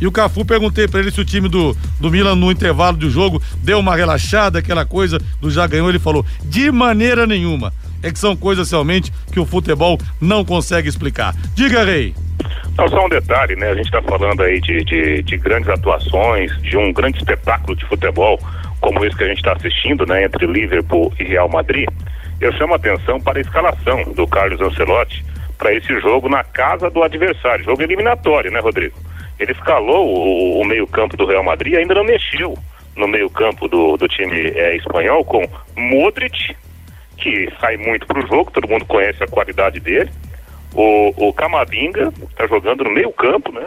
[0.03, 3.09] E o Cafu, perguntei pra ele se o time do, do Milan no intervalo do
[3.09, 5.89] jogo deu uma relaxada, aquela coisa do já ganhou.
[5.89, 7.73] Ele falou: de maneira nenhuma.
[8.03, 11.37] É que são coisas realmente que o futebol não consegue explicar.
[11.55, 12.17] Diga, Rei.
[12.77, 13.69] Não, só um detalhe, né?
[13.69, 17.87] A gente está falando aí de, de, de, grandes atuações, de um grande espetáculo de
[17.87, 18.41] futebol,
[18.81, 20.25] como esse que a gente está assistindo, né?
[20.25, 21.89] Entre Liverpool e Real Madrid.
[22.41, 25.25] Eu chamo a atenção para a escalação do Carlos Ancelotti
[25.57, 29.12] para esse jogo na casa do adversário, jogo eliminatório, né, Rodrigo?
[29.39, 32.57] Ele escalou o, o meio-campo do Real Madrid e ainda não mexeu
[32.97, 36.55] no meio-campo do, do time é, espanhol com Modric,
[37.17, 40.11] que sai muito para o jogo, todo mundo conhece a qualidade dele.
[40.75, 43.67] O, o Camavinga está jogando no meio-campo, né?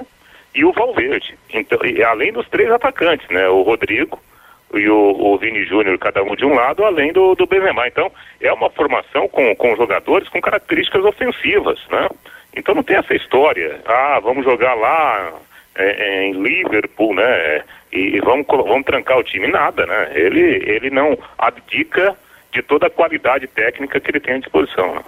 [0.54, 1.38] E o Valverde.
[1.54, 3.47] Então, e, além dos três atacantes, né?
[3.47, 4.19] O Rodrigo
[4.73, 7.88] e o, o Vini Júnior, cada um de um lado, além do, do Benzema.
[7.88, 12.10] Então, é uma formação com, com jogadores com características ofensivas, né?
[12.56, 15.34] Então não tem essa história, ah, vamos jogar lá
[15.76, 17.62] é, é, em Liverpool, né?
[17.92, 19.48] E, e, vamos, vamos trancar o time.
[19.48, 20.12] Nada, né?
[20.14, 22.16] Ele, ele não abdica
[22.52, 24.96] de toda a qualidade técnica que ele tem à disposição.
[24.96, 25.02] Né?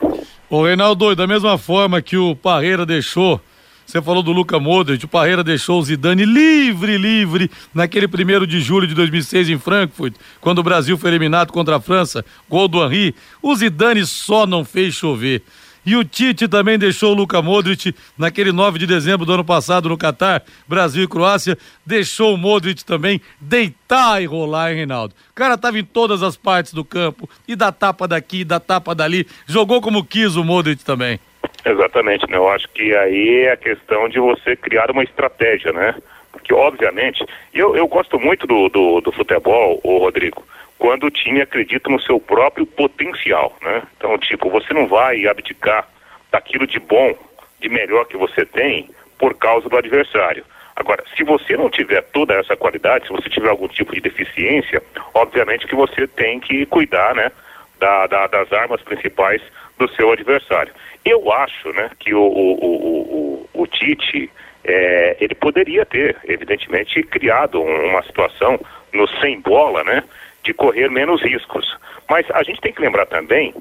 [0.49, 3.39] Ô Reinaldo, da mesma forma que o Parreira deixou,
[3.85, 8.59] você falou do Luca Modric, o Parreira deixou o Zidane livre, livre, naquele primeiro de
[8.59, 12.83] julho de 2006 em Frankfurt, quando o Brasil foi eliminado contra a França, gol do
[12.83, 15.41] Henri, o Zidane só não fez chover.
[15.87, 19.87] E o Tite também deixou o Luka Modric naquele 9 de dezembro do ano passado
[19.87, 25.15] no Catar, Brasil e Croácia, deixou o Modric também deitar e rolar, hein, Reinaldo?
[25.31, 28.93] O cara tava em todas as partes do campo, e da tapa daqui, da tapa
[28.93, 31.21] dali, jogou como quis o Modric também.
[31.63, 32.35] Exatamente, né?
[32.35, 35.95] Eu acho que aí é a questão de você criar uma estratégia, né?
[36.33, 40.43] Porque, obviamente, eu, eu gosto muito do, do, do futebol, o Rodrigo,
[40.77, 43.83] quando o time acredita no seu próprio potencial, né?
[43.97, 45.87] Então, tipo, você não vai abdicar
[46.31, 47.15] daquilo de bom,
[47.59, 50.43] de melhor que você tem por causa do adversário.
[50.75, 54.81] Agora, se você não tiver toda essa qualidade, se você tiver algum tipo de deficiência,
[55.13, 57.31] obviamente que você tem que cuidar, né,
[57.79, 59.41] da, da, das armas principais
[59.77, 60.73] do seu adversário.
[61.03, 64.29] Eu acho, né, que o, o, o, o, Tite,
[64.63, 68.59] é, ele poderia ter, evidentemente, criado uma situação
[68.93, 70.03] no sem bola, né,
[70.47, 71.77] de correr menos riscos.
[72.09, 73.53] Mas a gente tem que lembrar também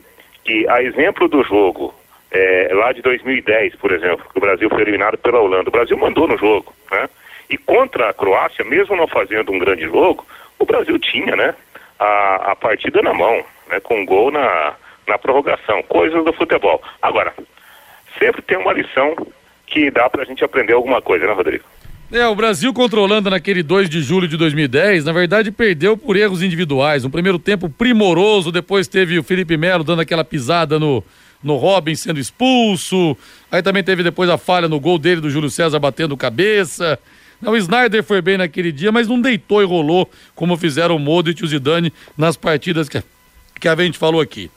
[0.44, 1.92] que, a exemplo do jogo
[2.31, 5.99] é, lá de 2010, por exemplo, que o Brasil foi eliminado pela Holanda, o Brasil
[5.99, 7.09] mandou no jogo, né?
[7.51, 10.25] E contra a Croácia, mesmo não fazendo um grande jogo,
[10.59, 11.55] o Brasil tinha, né?
[11.99, 13.81] A, a partida na mão, né?
[13.81, 14.75] Com um gol na,
[15.09, 16.81] na prorrogação, coisas do futebol.
[17.03, 17.35] Agora,
[18.16, 19.16] sempre tem uma lição
[19.66, 21.64] que dá pra gente aprender alguma coisa, né, Rodrigo?
[22.12, 26.40] É, o Brasil controlando naquele 2 de julho de 2010, na verdade perdeu por erros
[26.40, 27.05] individuais.
[27.05, 31.03] Um primeiro tempo primoroso, depois teve o Felipe Melo dando aquela pisada no,
[31.42, 33.16] no Robin sendo expulso.
[33.51, 36.97] Aí também teve depois a falha no gol dele do Júlio César batendo cabeça.
[37.42, 41.01] Não, o Snyder foi bem naquele dia, mas não deitou e rolou como fizeram o
[41.01, 43.03] Modric e o Zidane nas partidas que,
[43.61, 44.49] que a gente falou aqui.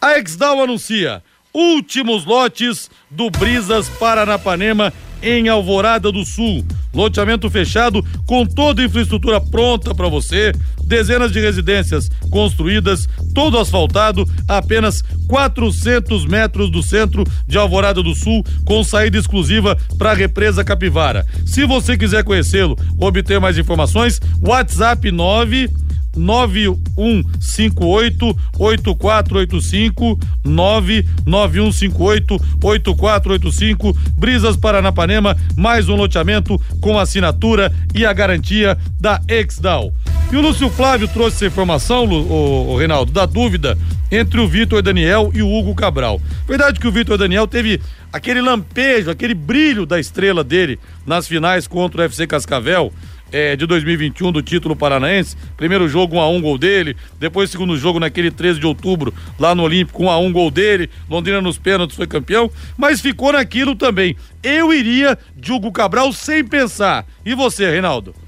[0.00, 1.22] A Exdal anuncia
[1.54, 6.64] últimos lotes do Brisas Paranapanema em Alvorada do Sul.
[6.92, 10.52] Loteamento fechado com toda a infraestrutura pronta para você,
[10.84, 18.44] dezenas de residências construídas, todo asfaltado, apenas 400 metros do centro de Alvorada do Sul,
[18.64, 21.26] com saída exclusiva para a represa Capivara.
[21.44, 25.85] Se você quiser conhecê-lo, obter mais informações, WhatsApp 9
[26.16, 39.20] 9158 8485 99158 8485 Brisas Paranapanema, mais um loteamento com assinatura e a garantia da
[39.28, 39.92] Exdal.
[40.32, 43.78] E o Lúcio Flávio trouxe essa informação, o, o Reinaldo, da dúvida
[44.10, 46.20] entre o Vitor Daniel e o Hugo Cabral.
[46.46, 47.80] Verdade que o Vitor Daniel teve
[48.12, 52.92] aquele lampejo, aquele brilho da estrela dele nas finais contra o FC Cascavel
[53.32, 55.36] é, de 2021 do título paranaense.
[55.56, 59.54] Primeiro jogo 1 a 1 gol dele, depois segundo jogo naquele 13 de outubro lá
[59.54, 60.90] no Olímpico 1 a 1 gol dele.
[61.08, 64.16] Londrina nos pênaltis foi campeão, mas ficou naquilo também.
[64.42, 65.18] Eu iria
[65.48, 67.06] Hugo Cabral sem pensar.
[67.24, 68.25] E você, Reinaldo?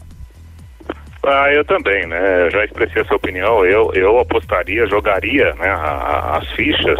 [1.22, 2.46] Ah, eu também, né?
[2.46, 3.64] Eu já expressei essa opinião.
[3.64, 6.98] Eu, eu apostaria, jogaria né, a, as fichas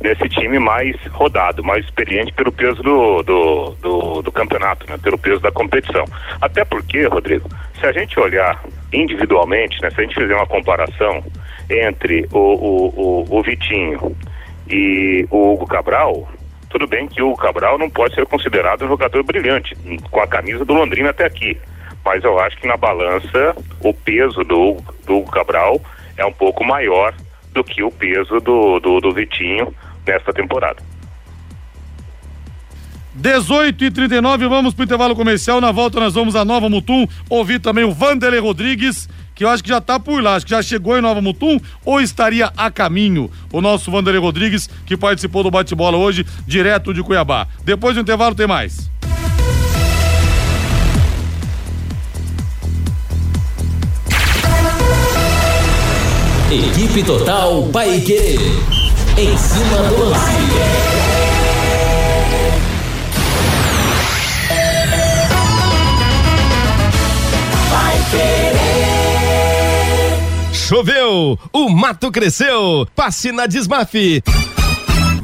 [0.00, 4.98] nesse time mais rodado, mais experiente pelo peso do, do, do, do, campeonato, né?
[5.00, 6.04] Pelo peso da competição.
[6.40, 7.48] Até porque, Rodrigo,
[7.78, 8.60] se a gente olhar
[8.92, 9.90] individualmente, né?
[9.90, 11.22] Se a gente fizer uma comparação
[11.70, 12.88] entre o, o,
[13.30, 14.16] o, o Vitinho
[14.68, 16.28] e o Hugo Cabral,
[16.68, 19.76] tudo bem que o Cabral não pode ser considerado um jogador brilhante,
[20.10, 21.56] com a camisa do Londrina até aqui
[22.04, 24.76] mas eu acho que na balança o peso do,
[25.06, 25.80] do Cabral
[26.16, 27.14] é um pouco maior
[27.52, 29.74] do que o peso do, do, do Vitinho
[30.06, 30.82] nesta temporada.
[33.14, 35.60] 18 e 39 vamos para o intervalo comercial.
[35.60, 39.62] Na volta nós vamos a Nova Mutum ouvir também o Vanderlei Rodrigues, que eu acho
[39.62, 42.70] que já está por lá, acho que já chegou em Nova Mutum ou estaria a
[42.70, 43.30] caminho.
[43.52, 47.46] O nosso Vanderlei Rodrigues, que participou do bate-bola hoje, direto de Cuiabá.
[47.64, 48.90] Depois do intervalo tem mais.
[56.52, 58.36] Equipe Total Paique.
[59.16, 60.30] Em cima do lance.
[70.52, 72.84] Choveu, o mato cresceu.
[72.96, 74.20] Passe na Desmafe.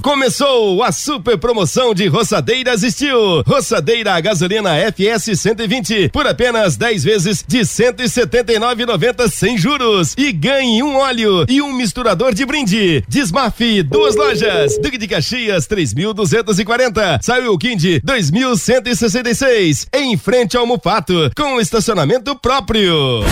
[0.06, 3.42] Começou a super promoção de roçadeiras Steel.
[3.44, 10.14] Roçadeira a gasolina FS 120 por apenas 10 vezes de 179,90 sem juros.
[10.16, 13.02] E ganhe um óleo e um misturador de brinde.
[13.08, 14.78] Desmafe, duas lojas.
[14.78, 17.18] Duque de Caxias 3.240.
[17.20, 19.88] Saiu Kind 2.166.
[19.92, 23.24] Em frente ao Mufato, com estacionamento próprio.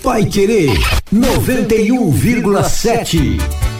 [0.00, 0.70] Vai querer
[1.12, 3.79] 91,7.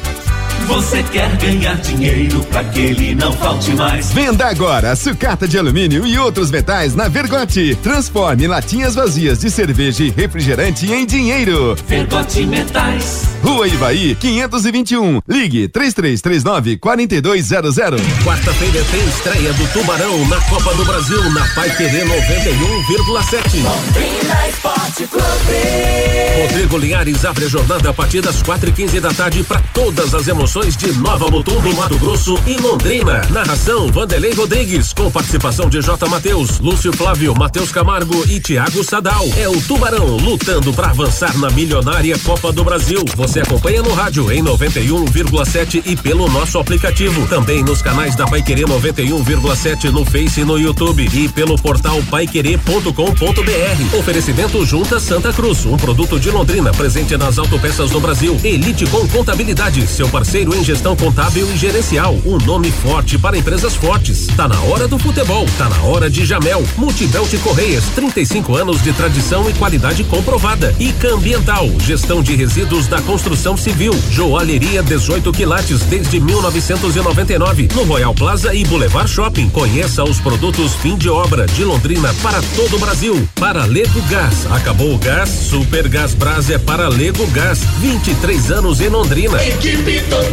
[0.66, 4.12] Você quer ganhar dinheiro para que ele não falte mais?
[4.12, 7.76] Venda agora sucata de alumínio e outros metais na Vergote.
[7.82, 11.76] Transforme latinhas vazias de cerveja e refrigerante em dinheiro.
[11.86, 13.22] Vergote Metais.
[13.42, 15.22] Rua Ivaí, 521.
[15.26, 18.00] Ligue 3339 4200.
[18.24, 23.62] Quarta-feira tem estreia do Tubarão na Copa do Brasil na Pai Querer 91,7.
[23.62, 26.42] Londrina Esporte Clube.
[26.42, 30.14] Rodrigo Linhares abre a jornada a partir das 4 e 15 da tarde para todas
[30.14, 33.20] as emoções de Nova Mutum Mato Grosso e Londrina.
[33.30, 36.09] Narração Vanderlei Rodrigues, com participação de J.
[36.09, 39.28] Matheus, Lúcio Flávio, Matheus Camargo e Thiago Sadal.
[39.36, 42.98] É o Tubarão lutando para avançar na milionária Copa do Brasil.
[43.14, 47.28] Você acompanha no rádio em 91,7 e pelo nosso aplicativo.
[47.28, 53.96] Também nos canais da Paiquerê 91,7 no Face e no YouTube e pelo portal paiquerê.com.br.
[53.96, 58.36] Oferecimento Junta Santa Cruz, um produto de Londrina presente nas autopeças do Brasil.
[58.42, 62.18] Elite com contabilidade, seu parceiro em gestão contábil e gerencial.
[62.24, 64.26] Um nome forte para empresas fortes.
[64.28, 66.64] Tá na hora do futebol, tá na hora de Jamel.
[66.78, 70.74] Multibelt Correias, 35 anos de tradição e qualidade comprovada.
[70.78, 73.93] E Cambiental, gestão de resíduos da construção civil.
[74.11, 77.68] Joalheria 18 quilates desde 1999.
[77.74, 79.51] No Royal Plaza e Boulevard Shopping.
[79.51, 83.28] Conheça os produtos fim de obra de Londrina para todo o Brasil.
[83.34, 84.47] Para Lego Gás.
[84.51, 85.28] Acabou o gás?
[85.28, 87.61] Super Gás Brás é para Lego Gás.
[87.80, 89.43] 23 anos em Londrina.
[89.45, 90.29] Equipe Total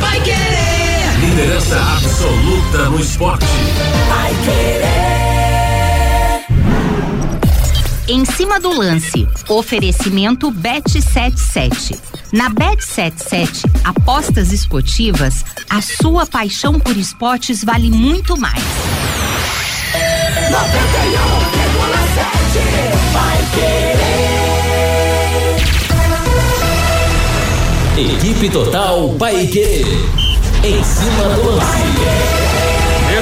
[0.00, 1.18] vai querer.
[1.20, 3.46] Liderança absoluta no esporte.
[4.08, 5.10] Vai querer.
[8.08, 11.98] Em cima do lance, oferecimento Bet77.
[12.32, 18.62] Na Bet77, apostas esportivas, a sua paixão por esportes vale muito mais.
[20.50, 20.56] 91,7
[23.12, 23.89] vai querer.
[28.00, 29.84] Equipe Total Paique.
[30.64, 31.82] Em cima do lance.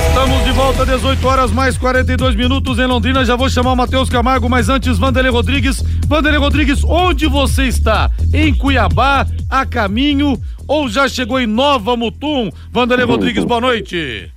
[0.06, 3.24] Estamos de volta, 18 horas mais 42 minutos em Londrina.
[3.24, 5.82] Já vou chamar o Matheus Camargo, mas antes, Vanderlei Rodrigues.
[6.06, 8.08] Vanderlei Rodrigues, onde você está?
[8.32, 12.48] Em Cuiabá, a caminho ou já chegou em Nova Mutum?
[12.70, 13.10] Vanderlei uhum.
[13.10, 14.30] Rodrigues, boa noite.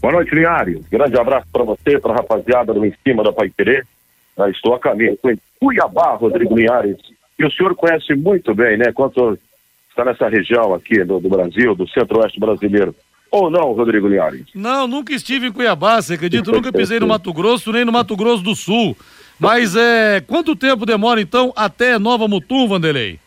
[0.00, 0.86] Boa noite, Linhares.
[0.88, 3.84] Grande abraço para você, para a rapaziada do Em Cima da Pai Querer.
[4.50, 5.18] estou a caminho.
[5.24, 6.98] Em Cuiabá, Rodrigo Linhares.
[7.36, 8.92] E o senhor conhece muito bem, né?
[8.92, 9.36] Quanto
[9.94, 12.94] está nessa região aqui do, do Brasil, do centro-oeste brasileiro.
[13.30, 14.46] Ou não, Rodrigo Linhares?
[14.54, 16.52] Não, nunca estive em Cuiabá, você acredita?
[16.52, 18.96] nunca pisei no Mato Grosso, nem no Mato Grosso do Sul.
[19.38, 23.18] Mas é, quanto tempo demora então até Nova Mutum, Vanderlei?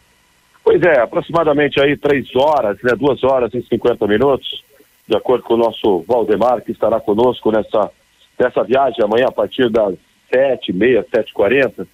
[0.63, 2.93] Pois é, aproximadamente aí três horas, né?
[2.97, 4.63] Duas horas e cinquenta minutos,
[5.07, 7.91] de acordo com o nosso Valdemar, que estará conosco nessa,
[8.39, 9.95] nessa viagem amanhã a partir das
[10.33, 11.87] sete, meia, sete quarenta.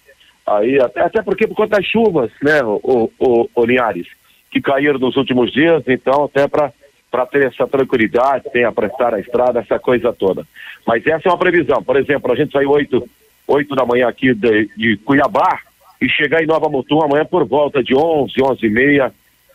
[0.45, 4.07] Aí, até, até porque por conta das chuvas, né, o, o, o Linhares?
[4.53, 9.19] Que caíram nos últimos dias, então até para ter essa tranquilidade, tem a prestar a
[9.19, 10.45] estrada, essa coisa toda.
[10.85, 11.81] Mas essa é uma previsão.
[11.81, 13.09] Por exemplo, a gente saiu 8,
[13.47, 15.59] 8 da manhã aqui de, de Cuiabá,
[16.03, 19.13] e chegar em Nova Mutum amanhã por volta de 11, 11 e meia.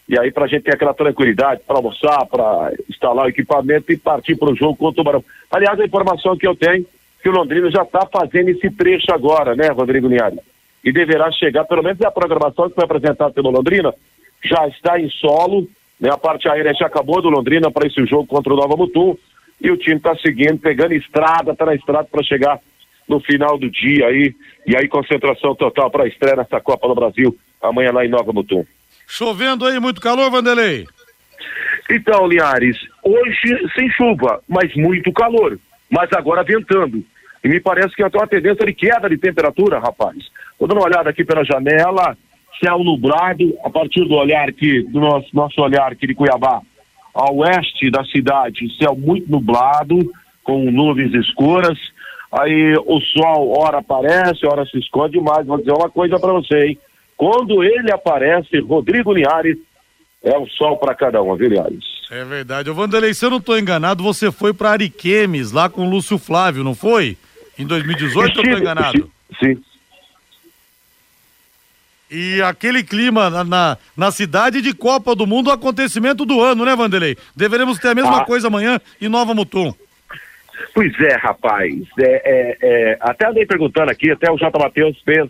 [0.08, 3.98] E aí, para a gente ter aquela tranquilidade para almoçar, para instalar o equipamento e
[3.98, 5.22] partir para o jogo com o Tubarão.
[5.50, 6.86] Aliás, a informação que eu tenho
[7.22, 10.38] que o Londrina já está fazendo esse trecho agora, né, Rodrigo Linhares?
[10.82, 13.92] E deverá chegar, pelo menos a programação que foi apresentada pelo Londrina,
[14.42, 15.68] já está em solo,
[16.00, 16.10] né?
[16.10, 19.16] A parte aérea já acabou do Londrina para esse jogo contra o Nova Mutum.
[19.60, 22.60] E o time está seguindo, pegando estrada, está na estrada para chegar
[23.08, 24.34] no final do dia aí.
[24.66, 28.32] E aí, concentração total para a estreia nessa Copa do Brasil, amanhã lá em Nova
[28.32, 28.64] Mutum.
[29.06, 30.86] Chovendo aí, muito calor, Vanderlei?
[31.90, 35.58] Então, Linhares, hoje sem chuva, mas muito calor.
[35.90, 37.02] Mas agora ventando.
[37.42, 40.16] E me parece que tem uma tendência de queda de temperatura, rapaz.
[40.52, 42.16] Estou dando uma olhada aqui pela janela,
[42.62, 46.60] céu nublado, a partir do olhar aqui, do nosso, nosso olhar aqui de Cuiabá,
[47.14, 49.98] ao oeste da cidade, céu muito nublado,
[50.42, 51.78] com nuvens escuras.
[52.32, 56.66] Aí o sol, ora aparece, ora se esconde, mas vou dizer uma coisa para você,
[56.66, 56.78] hein?
[57.16, 59.58] Quando ele aparece, Rodrigo Linhares,
[60.22, 61.84] é o sol para cada um, viu, Linhares?
[62.10, 62.70] É verdade.
[62.70, 66.18] Ô, Vanderlei, se eu não estou enganado, você foi para Ariquemes, lá com o Lúcio
[66.18, 67.16] Flávio, não foi?
[67.58, 69.10] Em 2018, estive, eu estou enganado?
[69.42, 69.58] Sim.
[72.10, 76.74] E aquele clima na, na, na, cidade de Copa do Mundo, acontecimento do ano, né,
[76.74, 77.16] Vanderlei?
[77.36, 78.24] Deveremos ter a mesma ah.
[78.24, 79.74] coisa amanhã em Nova Mutum.
[80.74, 81.74] Pois é, rapaz.
[81.98, 84.58] É, é, é, até andei perguntando aqui, até o J.
[84.58, 85.28] Matheus fez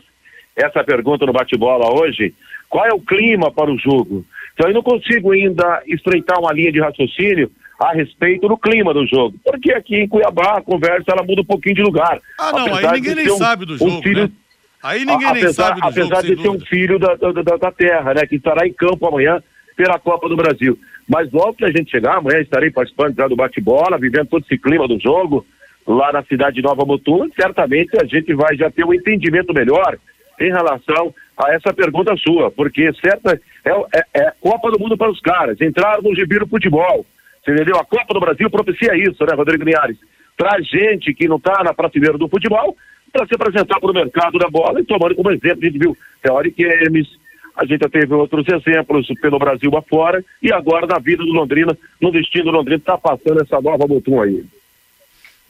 [0.55, 2.33] essa pergunta no bate-bola hoje.
[2.69, 4.25] Qual é o clima para o jogo?
[4.55, 9.07] Então eu não consigo ainda estreitar uma linha de raciocínio a respeito do clima do
[9.07, 9.37] jogo.
[9.45, 12.21] Porque aqui em Cuiabá a conversa ela muda um pouquinho de lugar.
[12.39, 13.91] Ah, não, aí ninguém nem um, sabe do jogo.
[13.91, 14.31] Um filho, né?
[14.83, 17.73] Aí ninguém apesar, nem sabe do apesar jogo, de ser um filho da, da, da,
[17.73, 18.27] terra, né?
[18.27, 19.43] Que estará em campo amanhã
[19.77, 20.79] pela Copa do Brasil.
[21.09, 24.59] Mas logo que a gente chegar, amanhã estarei participando já do bate-bola, vivendo todo esse
[24.59, 25.45] clima do jogo
[25.87, 27.29] lá na cidade de Nova Mutum.
[27.35, 29.99] Certamente a gente vai já ter um entendimento melhor
[30.39, 35.11] em relação a essa pergunta sua, porque certa é, é, é Copa do Mundo para
[35.11, 35.61] os caras.
[35.61, 37.05] Entraram no gibiro futebol.
[37.43, 37.77] Você entendeu?
[37.77, 39.97] A Copa do Brasil propicia isso, né, Rodrigo Linhares?
[40.37, 42.77] Traz gente que não está na prateleira do futebol
[43.13, 45.97] para se apresentar para o mercado da bola e tomando como exemplo, a gente viu
[46.23, 47.09] Teoric Games,
[47.57, 51.77] a gente já teve outros exemplos pelo Brasil afora e agora na vida do Londrina,
[52.01, 54.45] no destino do Londrina, está passando essa nova Mutum aí.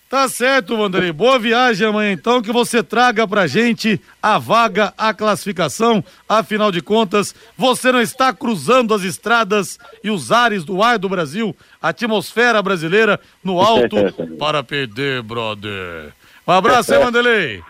[0.08, 1.12] Tá certo, Vanderlei.
[1.12, 6.02] Boa viagem amanhã, então, que você traga pra gente a vaga, a classificação.
[6.26, 11.10] Afinal de contas, você não está cruzando as estradas e os ares do ar do
[11.10, 13.96] Brasil, a atmosfera brasileira no alto
[14.40, 16.14] para perder, brother.
[16.48, 17.60] Um abraço, hein, Vanderlei?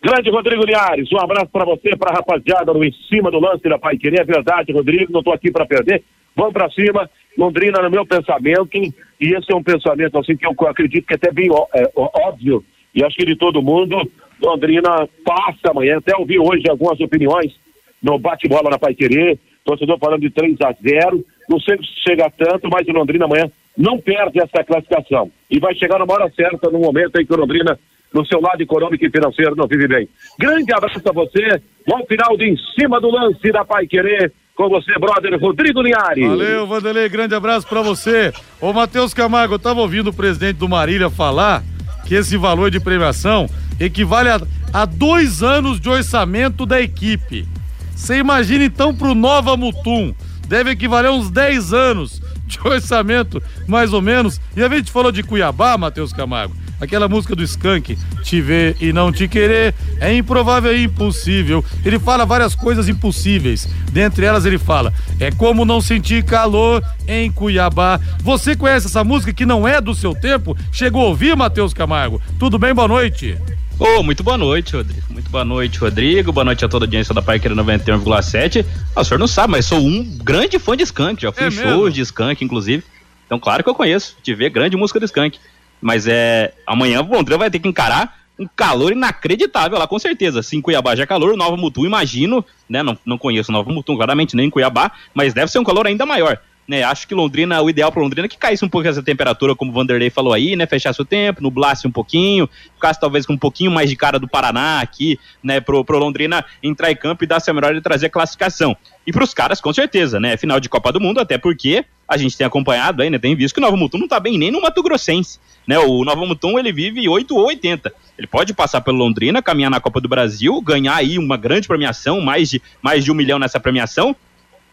[0.00, 3.68] Grande Rodrigo Liares, um abraço para você, para a rapaziada no Em Cima do Lance
[3.68, 4.20] da Pai Querer.
[4.20, 6.04] É verdade, Rodrigo, não tô aqui para perder.
[6.36, 7.10] Vamos para cima.
[7.36, 11.16] Londrina, no meu pensamento, e esse é um pensamento assim que eu acredito que é
[11.16, 12.64] até bem é, óbvio,
[12.94, 13.96] e acho que de todo mundo,
[14.40, 15.98] Londrina passa amanhã.
[15.98, 17.52] Até ouvi hoje algumas opiniões
[18.00, 19.40] no bate-bola na Pai Querer.
[19.64, 23.50] Torcedor falando de 3 a 0 Não sei se chega tanto, mas o Londrina amanhã
[23.76, 25.32] não perde essa classificação.
[25.50, 27.76] E vai chegar na hora certa, no momento em que o Londrina
[28.12, 30.08] no seu lado econômico e financeiro não vive bem.
[30.38, 34.68] Grande abraço a você, bom final de em cima do lance da Pai Querer, com
[34.68, 36.26] você, brother Rodrigo Linhares.
[36.26, 38.32] Valeu, Vanderlei, grande abraço para você.
[38.60, 41.62] Ô, Matheus Camargo, eu tava ouvindo o presidente do Marília falar
[42.06, 43.48] que esse valor de premiação
[43.78, 44.40] equivale a,
[44.72, 47.48] a dois anos de orçamento da equipe.
[47.94, 50.14] Você imagina então pro Nova Mutum,
[50.48, 54.40] deve equivaler a uns 10 anos de orçamento, mais ou menos.
[54.56, 56.54] E a gente falou de Cuiabá, Matheus Camargo.
[56.80, 61.62] Aquela música do Skank, te ver e não te querer, é improvável e impossível.
[61.84, 63.68] Ele fala várias coisas impossíveis.
[63.92, 68.00] Dentre elas ele fala: é como não sentir calor em Cuiabá.
[68.22, 70.56] Você conhece essa música que não é do seu tempo?
[70.72, 72.20] Chegou a ouvir, Matheus Camargo?
[72.38, 72.72] Tudo bem?
[72.72, 73.36] Boa noite.
[73.78, 75.06] Ô, oh, muito boa noite, Rodrigo.
[75.08, 76.32] Muito boa noite, Rodrigo.
[76.32, 78.64] Boa noite a toda a audiência da Paiqueira 91,7.
[78.94, 81.22] Ah, o senhor não sabe, mas sou um grande fã de Skank.
[81.22, 82.84] Já fui é em shows de Skank, inclusive.
[83.24, 84.16] Então, claro que eu conheço.
[84.22, 85.38] Te ver grande música do Skank.
[85.80, 86.52] Mas é.
[86.66, 90.42] Amanhã o Londrina vai ter que encarar um calor inacreditável lá, com certeza.
[90.42, 92.82] Se em Cuiabá já é calor, Nova Mutum, imagino, né?
[92.82, 96.06] Não, não conheço Nova Mutum, claramente, nem em Cuiabá, mas deve ser um calor ainda
[96.06, 96.40] maior.
[96.70, 99.56] Né, acho que Londrina, o ideal para Londrina é que caísse um pouco essa temperatura,
[99.56, 100.68] como o Vanderlei falou aí, né?
[100.68, 104.28] Fechasse o tempo, nublasse um pouquinho, ficasse talvez com um pouquinho mais de cara do
[104.28, 105.60] Paraná aqui, né?
[105.60, 108.76] Pro, pro Londrina entrar em campo e dar seu melhor de trazer a classificação.
[109.04, 110.36] E pros caras, com certeza, né?
[110.36, 113.18] Final de Copa do Mundo, até porque a gente tem acompanhado aí, né?
[113.18, 115.76] Tem visto que o Novo Mutum não tá bem nem no Mato Grossense, né?
[115.80, 117.92] O Novo Mutum, ele vive 8 ou 80.
[118.16, 122.20] Ele pode passar pelo Londrina, caminhar na Copa do Brasil, ganhar aí uma grande premiação,
[122.20, 124.14] mais de, mais de um milhão nessa premiação,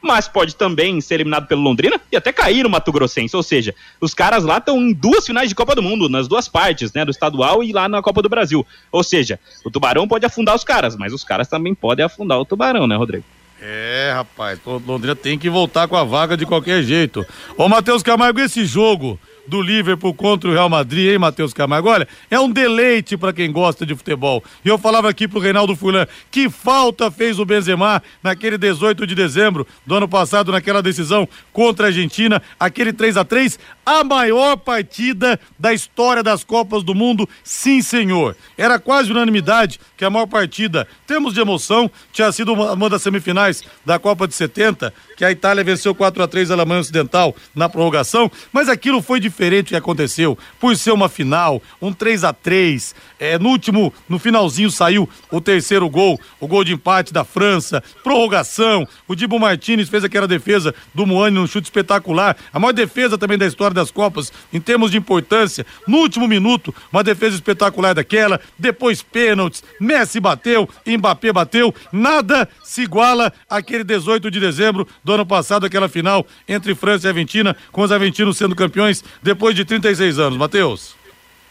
[0.02, 3.36] mas pode também ser eliminado pelo Londrina e até cair no Mato Grossense.
[3.36, 6.48] Ou seja, os caras lá estão em duas finais de Copa do Mundo, nas duas
[6.48, 7.04] partes, né?
[7.04, 8.66] Do estadual e lá na Copa do Brasil.
[8.92, 12.46] Ou seja, o Tubarão pode afundar os caras, mas os caras também podem afundar o
[12.46, 13.24] Tubarão, né, Rodrigo?
[13.62, 17.26] É, rapaz, Londrina tem que voltar com a vaga de qualquer jeito.
[17.58, 21.90] Ô, Matheus Camargo, esse jogo do Liverpool contra o Real Madrid, hein, Matheus Camargo?
[21.90, 24.44] Olha, é um deleite para quem gosta de futebol.
[24.64, 29.16] E eu falava aqui pro Reinaldo Fulan, que falta fez o Benzema naquele 18 de
[29.16, 34.58] dezembro do ano passado, naquela decisão contra a Argentina, aquele 3 a 3 a maior
[34.58, 38.36] partida da história das Copas do Mundo, sim, senhor.
[38.58, 43.02] Era quase unanimidade que a maior partida, temos de emoção, tinha sido uma, uma das
[43.02, 47.36] semifinais da Copa de 70, que a Itália venceu 4 a 3 a Alemanha Ocidental
[47.56, 52.34] na prorrogação, mas aquilo foi diferente que aconteceu, por ser uma final, um 3 a
[52.34, 57.24] 3 é, no último, no finalzinho saiu o terceiro gol, o gol de empate da
[57.24, 62.74] França, prorrogação, o Dibo Martinez fez aquela defesa do Moane num chute espetacular, a maior
[62.74, 65.66] defesa também da história das Copas, em termos de importância.
[65.88, 72.82] No último minuto, uma defesa espetacular daquela, depois pênaltis, Messi bateu, Mbappé bateu, nada se
[72.82, 77.82] iguala àquele 18 de dezembro do ano passado, aquela final entre França e Argentina, com
[77.82, 80.38] os argentinos sendo campeões depois de 36 anos.
[80.38, 80.96] Matheus.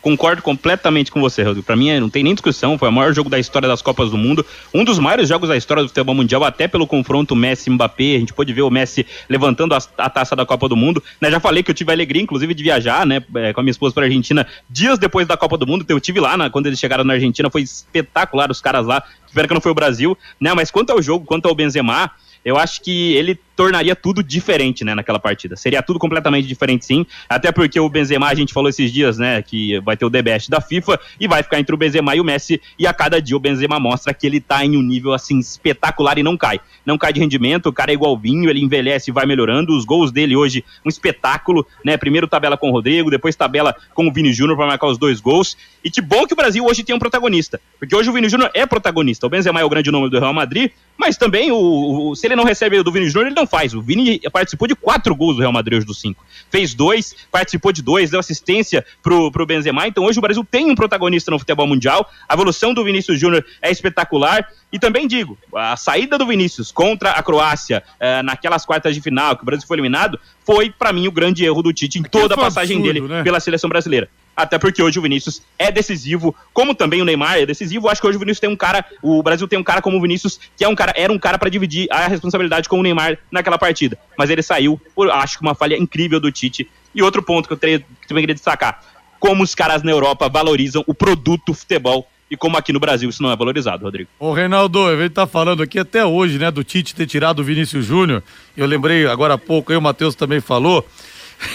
[0.01, 1.67] Concordo completamente com você, Rodrigo.
[1.67, 2.79] Para mim, não tem nem discussão.
[2.79, 4.47] Foi o maior jogo da história das Copas do Mundo.
[4.73, 8.15] Um dos maiores jogos da história do futebol mundial, até pelo confronto Messi-Mbappé.
[8.15, 11.03] A gente pôde ver o Messi levantando a, a, taça da Copa do Mundo.
[11.21, 13.63] Né, já falei que eu tive a alegria, inclusive, de viajar né, é, com a
[13.65, 15.85] minha esposa para a Argentina dias depois da Copa do Mundo.
[15.89, 17.51] Eu tive lá, né, quando eles chegaram na Argentina.
[17.51, 19.03] Foi espetacular os caras lá.
[19.27, 20.17] Espero que não foi o Brasil.
[20.41, 22.13] Né, mas quanto ao jogo, quanto ao Benzema,
[22.45, 25.57] eu acho que ele tornaria tudo diferente, né, naquela partida.
[25.57, 27.07] Seria tudo completamente diferente, sim.
[27.29, 30.49] Até porque o Benzema, a gente falou esses dias, né, que vai ter o DBS
[30.49, 32.61] da FIFA e vai ficar entre o Benzema e o Messi.
[32.79, 36.19] E a cada dia o Benzema mostra que ele tá em um nível, assim, espetacular
[36.19, 36.61] e não cai.
[36.85, 39.75] Não cai de rendimento, o cara é igual vinho, ele envelhece e vai melhorando.
[39.75, 41.97] Os gols dele hoje, um espetáculo, né?
[41.97, 45.21] Primeiro tabela com o Rodrigo, depois tabela com o Vini Júnior para marcar os dois
[45.21, 45.57] gols.
[45.83, 47.61] E que bom que o Brasil hoje tem um protagonista.
[47.79, 49.27] Porque hoje o Vini Júnior é protagonista.
[49.27, 52.37] O Benzema é o grande nome do Real Madrid, mas também o, o se ele
[52.37, 53.75] não recebe do Vini Júnior, ele não faz.
[53.75, 56.25] O Vini participou de quatro gols do Real Madrid hoje dos cinco.
[56.51, 59.87] Fez dois, participou de dois, deu assistência pro, pro Benzema.
[59.87, 62.09] Então hoje o Brasil tem um protagonista no futebol mundial.
[62.29, 64.49] A evolução do Vinícius Júnior é espetacular.
[64.73, 69.37] E também digo, a saída do Vinícius contra a Croácia eh, naquelas quartas de final,
[69.37, 72.35] que o Brasil foi eliminado, foi para mim o grande erro do Tite em toda
[72.35, 73.23] a passagem absurdo, dele né?
[73.23, 77.47] pela seleção brasileira até porque hoje o Vinícius é decisivo, como também o Neymar é
[77.47, 77.89] decisivo.
[77.89, 80.01] Acho que hoje o Vinícius tem um cara, o Brasil tem um cara como o
[80.01, 83.19] Vinícius, que é um cara, era um cara para dividir a responsabilidade com o Neymar
[83.31, 83.99] naquela partida.
[84.19, 86.69] Mas ele saiu por, acho que uma falha incrível do Tite.
[86.95, 88.83] E outro ponto que eu, eu queria destacar:
[89.19, 93.23] como os caras na Europa valorizam o produto futebol e como aqui no Brasil isso
[93.23, 94.11] não é valorizado, Rodrigo.
[94.19, 97.87] Ô Reinaldo, gente tá falando aqui até hoje, né, do Tite ter tirado o Vinícius
[97.87, 98.23] Júnior.
[98.57, 100.87] Eu lembrei agora há pouco, aí o Matheus também falou.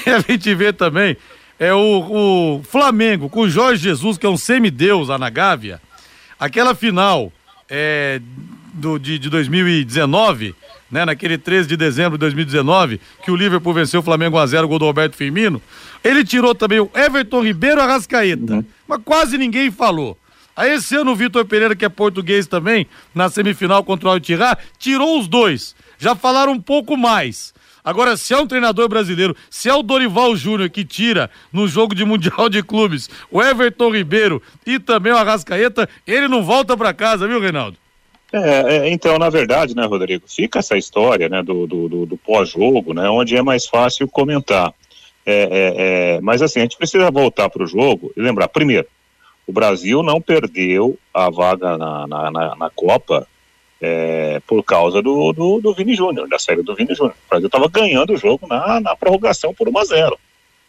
[0.05, 1.17] E a gente vê também
[1.61, 5.79] é o, o Flamengo com o Jorge Jesus, que é um semideus lá na Gávea.
[6.39, 7.31] Aquela final
[7.69, 8.19] é,
[8.73, 10.55] do, de, de 2019,
[10.89, 14.79] né, naquele 13 de dezembro de 2019, que o Liverpool venceu o Flamengo 1x0, gol
[14.79, 15.61] do Roberto Firmino.
[16.03, 18.65] Ele tirou também o Everton Ribeiro Arrascaeta, uhum.
[18.87, 20.17] mas quase ninguém falou.
[20.55, 24.57] Aí esse ano o Vitor Pereira, que é português também, na semifinal contra o Altirá,
[24.79, 25.75] tirou os dois.
[25.99, 27.53] Já falaram um pouco mais.
[27.83, 31.95] Agora, se é um treinador brasileiro, se é o Dorival Júnior que tira no jogo
[31.95, 36.93] de Mundial de Clubes o Everton Ribeiro e também o Arrascaeta, ele não volta para
[36.93, 37.77] casa, viu, Reinaldo?
[38.33, 42.17] É, é, então, na verdade, né, Rodrigo, fica essa história, né, do, do, do, do
[42.17, 44.73] pós-jogo, né, onde é mais fácil comentar.
[45.25, 48.87] É, é, é mas assim, a gente precisa voltar para o jogo e lembrar, primeiro,
[49.45, 53.27] o Brasil não perdeu a vaga na, na, na, na Copa
[53.81, 57.15] é, por causa do, do, do Vini Júnior, da série do Vini Júnior.
[57.25, 60.19] O Brasil estava ganhando o jogo na, na prorrogação por 1 a 0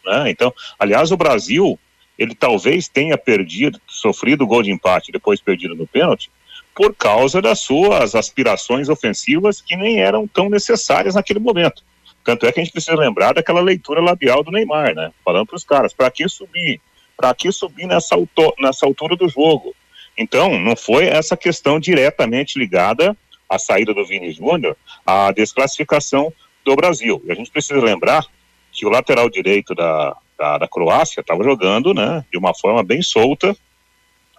[0.05, 0.29] né?
[0.29, 1.79] Então, aliás, o Brasil,
[2.17, 6.29] ele talvez tenha perdido, sofrido o gol de empate, depois perdido no pênalti,
[6.75, 11.83] por causa das suas aspirações ofensivas que nem eram tão necessárias naquele momento.
[12.23, 15.11] Tanto é que a gente precisa lembrar daquela leitura labial do Neymar, né?
[15.23, 16.81] Falando para os caras, para que subir?
[17.15, 18.15] Para que subir nessa,
[18.59, 19.75] nessa altura do jogo?
[20.17, 23.17] Então, não foi essa questão diretamente ligada
[23.49, 26.31] à saída do Vini Júnior, à desclassificação
[26.63, 27.21] do Brasil.
[27.25, 28.25] E a gente precisa lembrar
[28.71, 33.01] que o lateral direito da, da, da Croácia estava jogando né, de uma forma bem
[33.01, 33.55] solta,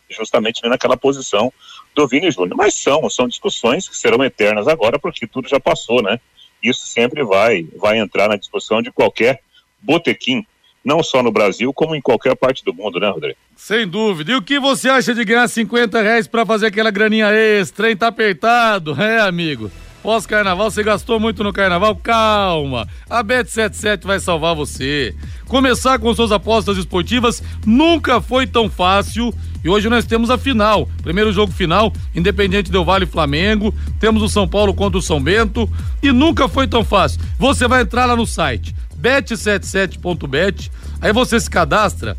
[0.08, 1.52] justamente naquela posição
[1.94, 2.56] do Vini Júnior.
[2.56, 6.20] Mas são, são discussões que serão eternas agora, porque tudo já passou, né?
[6.62, 9.40] Isso sempre vai, vai entrar na discussão de qualquer
[9.80, 10.46] botequim
[10.84, 13.36] não só no Brasil, como em qualquer parte do mundo, né, Rodrigo?
[13.56, 14.32] Sem dúvida.
[14.32, 17.96] E o que você acha de ganhar 50 reais pra fazer aquela graninha extra, hein?
[17.96, 19.00] Tá apertado?
[19.00, 19.70] É, amigo.
[20.02, 21.96] Pós-carnaval, você gastou muito no carnaval?
[21.96, 22.86] Calma!
[23.08, 25.14] A Bet77 vai salvar você.
[25.46, 29.32] Começar com suas apostas esportivas nunca foi tão fácil.
[29.64, 30.86] E hoje nós temos a final.
[31.02, 33.74] Primeiro jogo final, Independente Del Vale Flamengo.
[33.98, 35.66] Temos o São Paulo contra o São Bento.
[36.02, 37.18] E nunca foi tão fácil.
[37.38, 38.74] Você vai entrar lá no site
[39.04, 40.70] bet77.bet.
[41.00, 42.16] Aí você se cadastra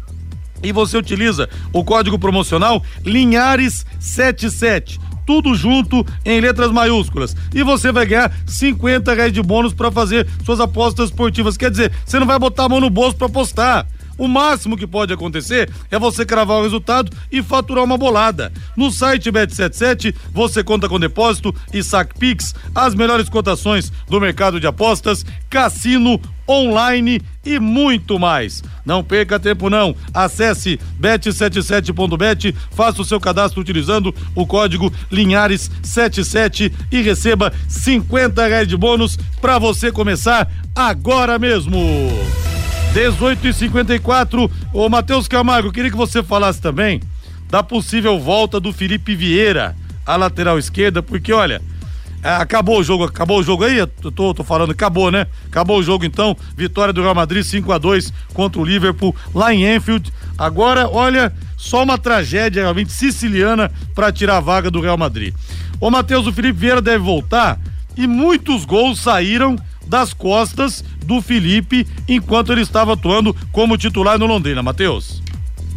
[0.61, 7.35] e você utiliza o código promocional Linhares77 tudo junto em letras maiúsculas.
[7.51, 11.57] E você vai ganhar 50 reais de bônus para fazer suas apostas esportivas.
[11.57, 13.87] Quer dizer, você não vai botar a mão no bolso para apostar.
[14.17, 18.51] O máximo que pode acontecer é você cravar o resultado e faturar uma bolada.
[18.75, 24.59] No site Bet77 você conta com depósito e saque Pix, as melhores cotações do mercado
[24.59, 28.63] de apostas, cassino online e muito mais.
[28.85, 29.95] Não perca tempo não.
[30.13, 38.77] Acesse bet77.bet, faça o seu cadastro utilizando o código Linhares77 e receba 50 reais de
[38.77, 41.79] bônus para você começar agora mesmo.
[42.95, 47.01] 18 e 54 Ô Matheus Camargo, queria que você falasse também
[47.49, 49.75] da possível volta do Felipe Vieira
[50.05, 51.61] à lateral esquerda, porque olha,
[52.23, 53.79] é, acabou o jogo, acabou o jogo aí?
[53.79, 55.27] Eu tô, tô falando, acabou, né?
[55.45, 59.53] Acabou o jogo então, vitória do Real Madrid 5 a 2 contra o Liverpool lá
[59.53, 60.13] em Enfield.
[60.37, 65.33] Agora, olha, só uma tragédia realmente siciliana para tirar a vaga do Real Madrid.
[65.81, 67.59] Ô Matheus, o Felipe Vieira deve voltar
[67.97, 69.57] e muitos gols saíram
[69.87, 75.23] das costas do Felipe enquanto ele estava atuando como titular no Londrina, Matheus.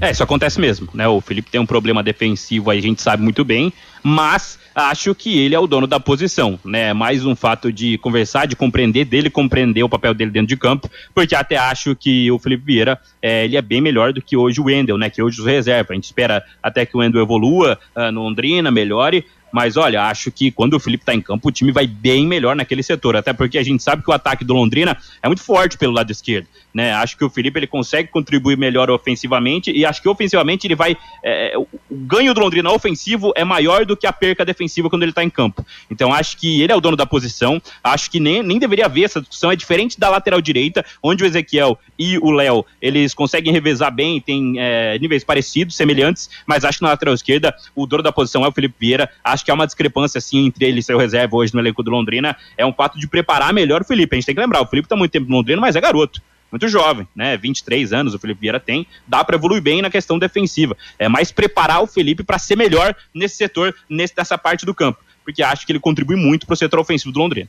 [0.01, 1.09] É, isso acontece mesmo, né?
[1.09, 5.41] O Felipe tem um problema defensivo aí, a gente sabe muito bem, mas acho que
[5.41, 6.93] ele é o dono da posição, né?
[6.93, 10.89] Mais um fato de conversar, de compreender dele, compreender o papel dele dentro de campo,
[11.13, 14.61] porque até acho que o Felipe Vieira, é, ele é bem melhor do que hoje
[14.61, 15.11] o Wendel, né?
[15.11, 15.93] Que hoje os reserva.
[15.93, 20.31] A gente espera até que o Wendel evolua uh, no Londrina, melhore, mas olha, acho
[20.31, 23.17] que quando o Felipe tá em campo, o time vai bem melhor naquele setor.
[23.17, 26.11] Até porque a gente sabe que o ataque do Londrina é muito forte pelo lado
[26.11, 26.47] esquerdo.
[26.73, 26.93] Né?
[26.93, 30.97] Acho que o Felipe ele consegue contribuir melhor ofensivamente e acho que ofensivamente ele vai.
[31.25, 35.13] É, o ganho do Londrina ofensivo é maior do que a perca defensiva quando ele
[35.13, 35.65] tá em campo.
[35.91, 37.61] Então acho que ele é o dono da posição.
[37.83, 39.51] Acho que nem, nem deveria haver essa discussão.
[39.51, 44.21] É diferente da lateral direita, onde o Ezequiel e o Léo eles conseguem revezar bem,
[44.21, 48.45] tem é, níveis parecidos, semelhantes, mas acho que na lateral esquerda o dono da posição
[48.45, 49.11] é o Felipe Vieira.
[49.25, 51.91] Acho que há uma discrepância assim entre ele e seu reserva hoje no elenco do
[51.91, 52.37] Londrina.
[52.57, 54.15] É um fato de preparar melhor o Felipe.
[54.15, 56.21] A gente tem que lembrar, o Felipe tá muito tempo no Londrina, mas é garoto
[56.51, 57.37] muito jovem, né?
[57.37, 60.77] 23 anos o Felipe Vieira tem, dá para evoluir bem na questão defensiva.
[60.99, 65.43] É mais preparar o Felipe para ser melhor nesse setor, nessa parte do campo, porque
[65.43, 67.49] acho que ele contribui muito para o setor ofensivo do Londrina.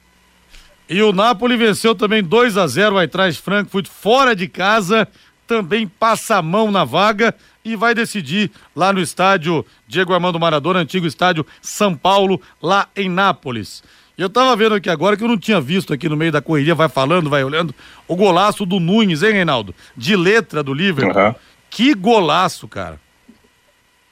[0.89, 5.07] E o Napoli venceu também 2 a 0 aí atrás Frankfurt fora de casa,
[5.45, 7.33] também passa a mão na vaga
[7.63, 13.09] e vai decidir lá no estádio Diego Armando Maradona, antigo estádio São Paulo, lá em
[13.09, 13.83] Nápoles.
[14.19, 16.41] E eu tava vendo aqui agora que eu não tinha visto aqui no meio da
[16.41, 17.73] correria, vai falando, vai olhando,
[18.05, 19.73] o golaço do Nunes, hein, Reinaldo?
[19.95, 21.15] De letra do Liverpool.
[21.15, 21.33] Uhum.
[21.69, 22.99] Que golaço, cara.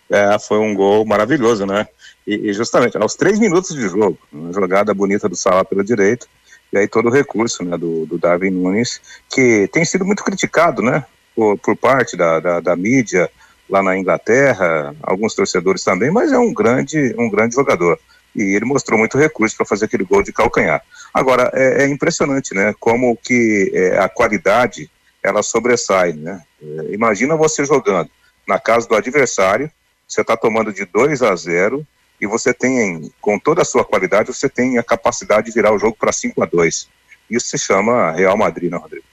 [0.10, 1.90] É, foi um gol maravilhoso, né?
[2.26, 6.26] E, e, justamente aos três minutos de jogo, uma jogada bonita do Salah pela direita,
[6.72, 10.82] e aí todo o recurso né, do, do Darwin Nunes, que tem sido muito criticado,
[10.82, 11.04] né?
[11.36, 13.30] Por, por parte da, da, da mídia
[13.70, 18.00] lá na Inglaterra, alguns torcedores também, mas é um grande, um grande jogador
[18.36, 20.82] e ele mostrou muito recurso para fazer aquele gol de calcanhar.
[21.14, 24.90] Agora, é, é impressionante, né, como que é, a qualidade,
[25.24, 28.10] ela sobressai, né, é, imagina você jogando
[28.48, 29.72] na casa do adversário,
[30.08, 31.86] você está tomando de 2 a 0
[32.20, 35.80] e você tem, com toda a sua qualidade, você tem a capacidade de virar o
[35.80, 36.88] jogo para 5 a 2
[37.30, 39.06] Isso se chama Real Madrid, né, Rodrigo?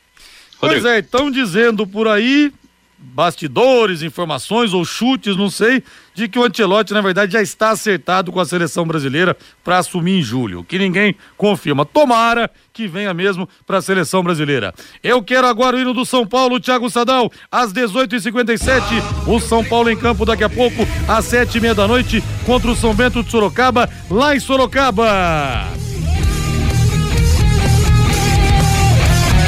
[0.60, 2.52] Pois é, estão dizendo por aí,
[3.04, 5.82] bastidores, informações ou chutes, não sei,
[6.14, 10.18] de que o Ancelotti, na verdade, já está acertado com a seleção brasileira para assumir
[10.18, 11.84] em julho, que ninguém confirma.
[11.84, 14.72] Tomara que venha mesmo para a seleção brasileira.
[15.02, 18.82] Eu quero agora o hino do São Paulo, Thiago Sadal, às 18h57.
[19.26, 22.70] O São Paulo em campo daqui a pouco, às sete e meia da noite, contra
[22.70, 25.64] o São Bento de Sorocaba, lá em Sorocaba.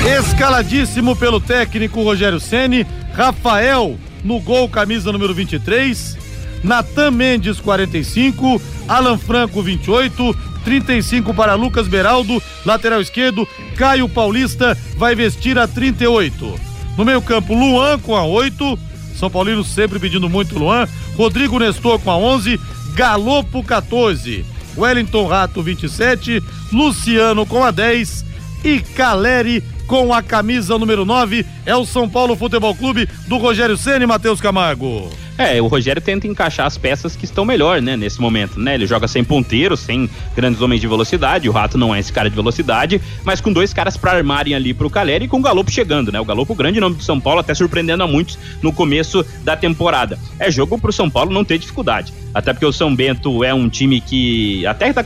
[0.06, 2.86] Escaladíssimo pelo técnico Rogério Ceni,
[3.16, 6.18] Rafael no gol, camisa número 23,
[6.62, 15.14] Natan Mendes 45, Alan Franco 28, 35 para Lucas Beraldo, lateral esquerdo, Caio Paulista vai
[15.14, 16.60] vestir a 38.
[16.98, 18.78] No meio-campo, Luan com a 8,
[19.14, 20.86] São Paulino sempre pedindo muito Luan,
[21.16, 22.60] Rodrigo Nestor com a 11,
[22.94, 24.44] Galopo 14,
[24.76, 28.26] Wellington Rato 27, Luciano com a 10
[28.62, 31.46] e Caleri com a camisa número 9.
[31.64, 35.10] É o São Paulo Futebol Clube do Rogério Ceni Matheus Camargo.
[35.38, 38.74] É, o Rogério tenta encaixar as peças que estão melhor, né, nesse momento, né?
[38.74, 42.30] Ele joga sem ponteiro, sem grandes homens de velocidade, o Rato não é esse cara
[42.30, 45.70] de velocidade, mas com dois caras para armarem ali pro Caleri e com o Galopo
[45.70, 46.18] chegando, né?
[46.18, 50.18] O Galopo, grande nome do São Paulo, até surpreendendo a muitos no começo da temporada.
[50.38, 52.12] É jogo pro São Paulo não ter dificuldade.
[52.36, 55.02] Até porque o São Bento é um time que até está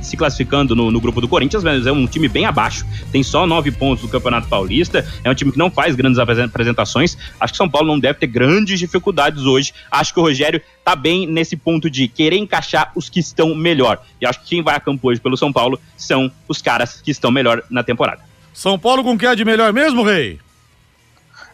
[0.00, 2.86] se classificando no, no, grupo do Corinthians, mas é um time bem abaixo.
[3.12, 5.06] Tem só nove pontos do Campeonato Paulista.
[5.22, 7.18] É um time que não faz grandes apresentações.
[7.38, 9.69] Acho que São Paulo não deve ter grandes dificuldades hoje.
[9.90, 14.02] Acho que o Rogério tá bem nesse ponto de querer encaixar os que estão melhor.
[14.20, 17.10] E acho que quem vai a campo hoje pelo São Paulo são os caras que
[17.10, 18.22] estão melhor na temporada.
[18.52, 20.38] São Paulo com que é de melhor mesmo, Rei?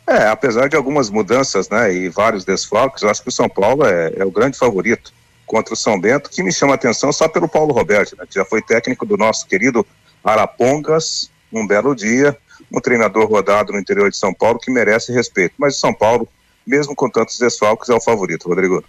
[0.07, 3.85] É, apesar de algumas mudanças, né, e vários desfalques, eu acho que o São Paulo
[3.85, 5.13] é, é, o grande favorito
[5.45, 8.35] contra o São Bento, que me chama a atenção só pelo Paulo Roberto, né, que
[8.35, 9.85] já foi técnico do nosso querido
[10.23, 12.37] Arapongas, um belo dia,
[12.73, 15.55] um treinador rodado no interior de São Paulo que merece respeito.
[15.59, 16.29] Mas o São Paulo,
[16.67, 18.83] mesmo com tantos desfalques, é o favorito, Rodrigo.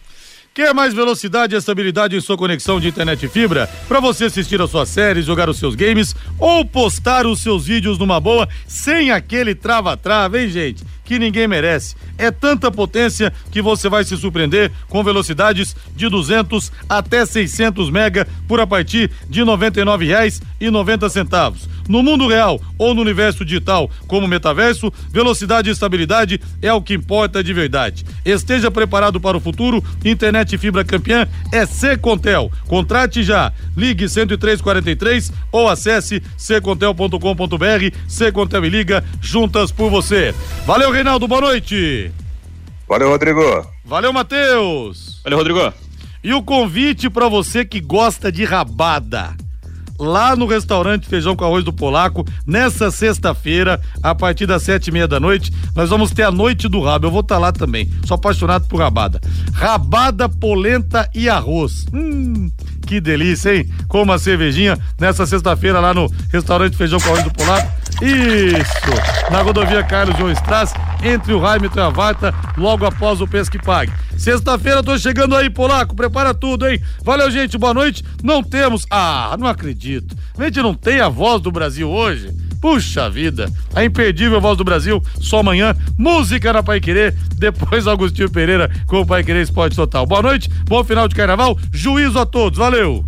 [0.57, 3.69] Quer mais velocidade e estabilidade em sua conexão de internet e fibra?
[3.87, 7.99] Para você assistir as suas séries, jogar os seus games ou postar os seus vídeos
[7.99, 10.83] numa boa, sem aquele trava-trava, hein, gente?
[11.05, 11.95] Que ninguém merece.
[12.17, 18.27] É tanta potência que você vai se surpreender com velocidades de 200 até 600 mega
[18.47, 21.77] por a partir de R$ 99,90.
[21.87, 26.93] No mundo real ou no universo digital, como metaverso, velocidade e estabilidade é o que
[26.93, 28.05] importa de verdade.
[28.25, 29.83] Esteja preparado para o futuro.
[30.03, 32.51] Internet fibra campeã é Secontel.
[32.67, 33.53] Contrate já.
[33.75, 37.97] Ligue 10343 ou acesse secontel.com.br.
[38.07, 40.33] Secontel e liga juntas por você.
[40.65, 41.27] Valeu, Reinaldo.
[41.27, 42.06] Boa noite.
[42.87, 43.41] Valeu, Rodrigo.
[43.83, 45.19] Valeu, Matheus.
[45.23, 45.73] Valeu, Rodrigo.
[46.23, 49.35] E o convite para você que gosta de rabada
[49.99, 54.91] lá no restaurante Feijão com Arroz do Polaco, nessa sexta-feira, a partir das sete e
[54.91, 57.07] meia da noite, nós vamos ter a Noite do Rabo.
[57.07, 57.89] Eu vou estar tá lá também.
[58.05, 59.19] Sou apaixonado por rabada.
[59.53, 61.85] Rabada, polenta e arroz.
[61.93, 62.51] Hum,
[62.85, 63.69] que delícia, hein?
[63.87, 67.86] Com uma cervejinha nessa sexta-feira lá no restaurante Feijão com Arroz do Polaco.
[68.01, 69.31] Isso!
[69.31, 70.73] Na rodovia Carlos João Strass,
[71.03, 73.91] entre o Raimito e a Varta, logo após o Pesque Pague.
[74.17, 76.81] Sexta-feira tô chegando aí, Polaco, prepara tudo, hein?
[77.03, 78.03] Valeu, gente, boa noite.
[78.23, 78.85] Não temos.
[78.89, 80.15] Ah, não acredito.
[80.37, 82.31] A gente não tem a voz do Brasil hoje.
[82.61, 88.31] Puxa vida, a imperdível voz do Brasil, só amanhã, música na Pai Querer, depois Agostinho
[88.31, 90.05] Pereira com o Pai Querer Esporte Total.
[90.07, 93.05] Boa noite, bom final de carnaval, juízo a todos, valeu!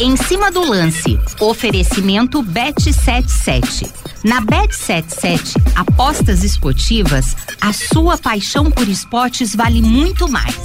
[0.00, 3.88] Em cima do lance, oferecimento Bet77.
[4.24, 10.58] Na Bet77, apostas esportivas, a sua paixão por esportes vale muito mais.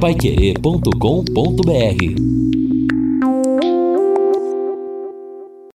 [0.00, 2.67] Paiquerê.com.br